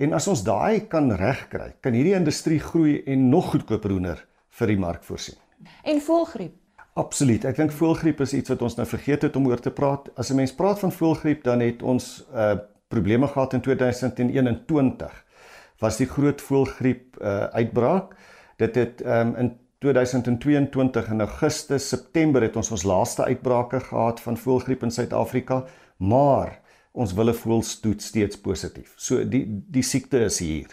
en 0.02 0.13
as 0.18 0.28
ons 0.28 0.42
daai 0.44 0.88
kan 0.89 1.12
regkry 1.20 1.74
kan 1.82 1.94
hierdie 1.94 2.16
industrie 2.18 2.60
groei 2.60 3.02
en 3.06 3.30
nog 3.30 3.52
goedkoper 3.54 3.94
hoender 3.94 4.26
vir 4.60 4.74
die 4.74 4.80
mark 4.80 5.04
voorsien. 5.04 5.38
En 5.84 6.02
voelgriep. 6.02 6.56
Absoluut. 6.94 7.46
Ek 7.50 7.58
dink 7.58 7.72
voelgriep 7.74 8.20
is 8.22 8.36
iets 8.38 8.54
wat 8.54 8.62
ons 8.66 8.76
nou 8.78 8.86
vergeet 8.86 9.26
het 9.26 9.38
om 9.39 9.48
oor 9.50 9.62
te 9.62 9.74
praat. 9.74 10.12
As 10.18 10.30
'n 10.30 10.36
mens 10.36 10.54
praat 10.54 10.80
van 10.80 10.92
voelgriep 10.92 11.44
dan 11.44 11.60
het 11.60 11.82
ons 11.82 12.26
uh 12.34 12.56
probleme 12.88 13.28
gehad 13.28 13.54
in 13.54 13.62
2021. 13.62 15.26
Was 15.80 15.98
die 15.98 16.06
groot 16.06 16.42
voelgriep 16.42 17.18
uh 17.22 17.46
uitbraak. 17.58 18.13
Dit 18.58 18.76
het 18.76 19.06
um 19.06 19.36
in 19.36 19.52
2022 19.84 21.10
in 21.12 21.20
Augustus, 21.20 21.88
September 21.89 22.42
het 22.42 22.56
ons 22.56 22.72
ons 22.72 22.84
laaste 22.88 23.26
uitbrake 23.26 23.80
gehad 23.89 24.22
van 24.24 24.38
voelgriep 24.38 24.84
in 24.84 24.92
Suid-Afrika, 24.92 25.63
maar 25.98 26.60
ons 26.92 27.13
wille 27.13 27.34
voels 27.34 27.80
toets 27.80 28.06
steeds 28.06 28.39
positief. 28.39 28.94
So 28.96 29.24
die 29.28 29.44
die 29.50 29.84
siekte 29.84 30.24
is 30.30 30.39
hier. 30.39 30.72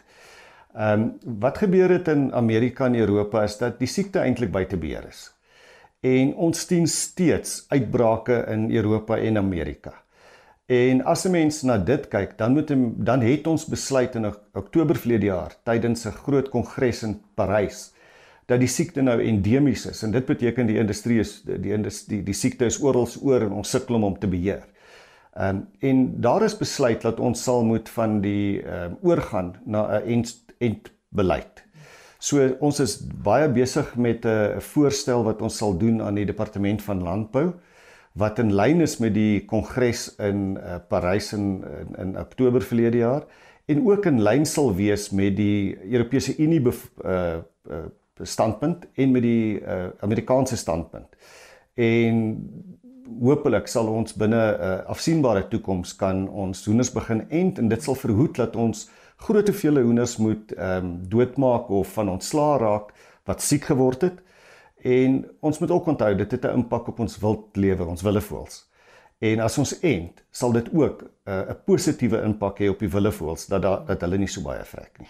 Ehm 0.75 1.01
um, 1.01 1.39
wat 1.43 1.59
gebeur 1.59 1.91
het 1.91 2.09
in 2.09 2.33
Amerika 2.33 2.87
en 2.87 2.95
Europa 2.95 3.43
is 3.43 3.59
dat 3.59 3.79
die 3.79 3.89
siekte 3.89 4.23
eintlik 4.23 4.53
buite 4.53 4.77
beheer 4.77 5.09
is. 5.09 5.31
En 6.01 6.35
ons 6.35 6.67
sien 6.67 6.87
steeds 6.89 7.65
uitbrake 7.69 8.45
in 8.49 8.71
Europa 8.71 9.19
en 9.19 9.39
Amerika. 9.39 9.93
En 10.71 11.03
as 11.05 11.25
'n 11.27 11.31
mens 11.31 11.63
na 11.63 11.79
dit 11.79 12.09
kyk, 12.09 12.39
dan 12.39 12.53
moet 12.53 12.69
hem, 12.69 12.95
dan 12.97 13.21
het 13.21 13.47
ons 13.47 13.67
besluit 13.67 14.15
in 14.15 14.27
Oktober 14.53 14.97
verlede 14.97 15.27
jaar 15.27 15.57
tydens 15.65 16.07
'n 16.07 16.11
groot 16.11 16.49
kongres 16.49 17.03
in 17.03 17.21
Parys 17.35 17.93
dat 18.47 18.61
die 18.61 18.69
siekte 18.69 19.03
nou 19.03 19.21
endemies 19.23 19.87
is 19.87 20.03
en 20.03 20.11
dit 20.11 20.27
beteken 20.27 20.67
die 20.67 20.79
industrie 20.79 21.21
is 21.21 21.43
die 21.47 21.73
industrie 21.73 22.23
die 22.23 22.35
siekte 22.35 22.65
is 22.65 22.81
oral 22.83 23.09
oor 23.23 23.41
en 23.47 23.53
ons 23.53 23.71
sukkel 23.71 23.95
om 23.95 24.03
hom 24.03 24.19
te 24.19 24.29
beheer. 24.29 24.63
Ehm 25.37 25.57
um, 25.57 25.67
en 25.81 26.21
daar 26.21 26.43
is 26.43 26.59
besluit 26.59 27.03
dat 27.03 27.21
ons 27.21 27.43
sal 27.43 27.65
moet 27.65 27.89
van 27.89 28.21
die 28.21 28.63
ehm 28.63 28.91
um, 28.91 28.97
oorgaan 29.03 29.57
na 29.65 30.01
'n 30.01 30.25
end 30.59 30.91
beleid. 31.09 31.65
So 32.19 32.57
ons 32.61 32.81
is 32.81 32.99
baie 33.23 33.49
besig 33.49 33.97
met 33.97 34.25
'n 34.25 34.61
voorstel 34.61 35.25
wat 35.25 35.43
ons 35.43 35.57
sal 35.57 35.79
doen 35.79 36.03
aan 36.03 36.15
die 36.15 36.27
departement 36.27 36.83
van 36.83 37.03
landbou 37.03 37.53
wat 38.13 38.39
in 38.39 38.55
lyn 38.55 38.81
is 38.81 38.99
met 38.99 39.15
die 39.15 39.45
kongres 39.47 40.09
in 40.19 40.57
uh, 40.59 40.81
Parys 40.89 41.33
in, 41.33 41.63
in 41.63 41.95
in 41.99 42.19
Oktober 42.19 42.63
verlede 42.63 42.99
jaar 42.99 43.25
en 43.71 43.87
ook 43.87 44.07
in 44.07 44.23
lyn 44.23 44.47
sal 44.47 44.75
wees 44.75 45.11
met 45.11 45.37
die 45.37 45.77
Europese 45.93 46.37
Unie 46.39 46.61
uh, 46.61 46.75
uh 47.71 47.87
standpunt 48.23 48.85
en 49.01 49.11
met 49.11 49.23
die 49.23 49.61
uh, 49.61 49.87
Amerikaanse 50.05 50.57
standpunt. 50.57 51.09
En 51.75 52.19
hopelik 53.21 53.69
sal 53.69 53.89
ons 53.89 54.13
binne 54.13 54.37
'n 54.37 54.61
uh, 54.61 54.85
afsienbare 54.93 55.49
toekoms 55.49 55.97
kan 55.97 56.29
ons 56.29 56.65
hoenders 56.67 56.93
begin 56.93 57.25
ent 57.31 57.59
en 57.59 57.69
dit 57.69 57.83
sal 57.83 57.95
verhoed 57.95 58.37
dat 58.37 58.57
ons 58.57 58.91
groot 59.17 59.47
te 59.47 59.53
veel 59.53 59.81
hoenders 59.81 60.17
moet 60.17 60.53
ehm 60.53 60.85
um, 60.85 61.09
doodmaak 61.09 61.69
of 61.69 61.93
van 61.93 62.09
ontslaa 62.09 62.59
raak 62.59 62.93
wat 63.25 63.43
siek 63.43 63.65
geword 63.65 64.01
het. 64.03 64.23
En 64.83 65.31
ons 65.41 65.59
moet 65.59 65.71
ook 65.71 65.87
onthou 65.87 66.15
dit 66.17 66.31
het 66.31 66.45
'n 66.45 66.55
impak 66.55 66.89
op 66.89 66.99
ons 66.99 67.19
wildlewe, 67.19 67.85
ons 67.85 68.03
willevoëls. 68.03 68.69
En 69.19 69.41
as 69.41 69.59
ons 69.59 69.79
ent, 69.81 70.23
sal 70.31 70.53
dit 70.53 70.69
ook 70.73 71.03
eh, 71.25 71.35
'n 71.35 71.51
uh, 71.51 71.55
positiewe 71.65 72.23
impak 72.23 72.59
hê 72.59 72.69
op 72.69 72.79
die 72.79 72.89
willevoëls 72.89 73.47
dat 73.47 73.63
da, 73.63 73.83
dat 73.87 74.01
hulle 74.01 74.19
nie 74.19 74.29
so 74.29 74.41
baie 74.43 74.65
vrek 74.65 74.99
nie. 74.99 75.09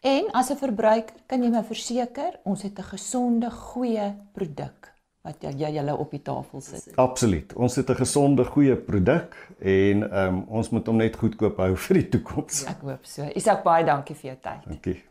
En 0.00 0.30
as 0.32 0.50
'n 0.50 0.56
verbruiker 0.56 1.14
kan 1.26 1.42
jy 1.42 1.50
my 1.50 1.62
verseker, 1.62 2.38
ons 2.44 2.62
het 2.62 2.78
'n 2.78 2.82
gesonde, 2.82 3.50
goeie 3.50 4.14
produk 4.32 4.92
wat 5.22 5.42
jy 5.42 5.72
julle 5.76 5.96
op 5.96 6.10
die 6.10 6.22
tafel 6.22 6.60
sit. 6.60 6.96
Absoluut. 6.96 7.52
Ons 7.52 7.76
het 7.76 7.90
'n 7.90 7.94
gesonde, 7.94 8.44
goeie 8.44 8.76
produk 8.76 9.36
en 9.58 10.10
ehm 10.10 10.34
um, 10.34 10.44
ons 10.48 10.70
moet 10.70 10.86
hom 10.86 10.96
net 10.96 11.16
goedkoop 11.16 11.56
hou 11.56 11.76
vir 11.86 11.94
die 11.94 12.08
toekoms. 12.08 12.64
Ek 12.64 12.80
hoop 12.80 13.04
so. 13.04 13.22
Isak 13.34 13.62
baie 13.62 13.84
dankie 13.84 14.16
vir 14.16 14.30
jou 14.30 14.38
tyd. 14.40 14.64
Dankie. 14.66 15.09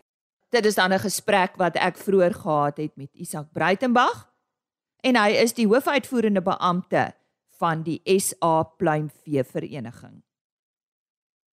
Dit 0.49 0.65
is 0.65 0.75
dan 0.75 0.93
'n 0.93 0.99
gesprek 0.99 1.55
wat 1.55 1.75
ek 1.75 1.97
vroeër 1.97 2.33
gehad 2.33 2.77
het 2.77 2.95
met 2.95 3.09
Isak 3.13 3.53
Breitenberg 3.53 4.29
en 5.01 5.15
hy 5.15 5.29
is 5.29 5.53
die 5.53 5.67
hoofuitvoerende 5.67 6.41
beampte 6.41 7.13
van 7.59 7.83
die 7.83 8.01
SA 8.19 8.63
Pluimvee 8.63 9.43
Vereniging. 9.43 10.23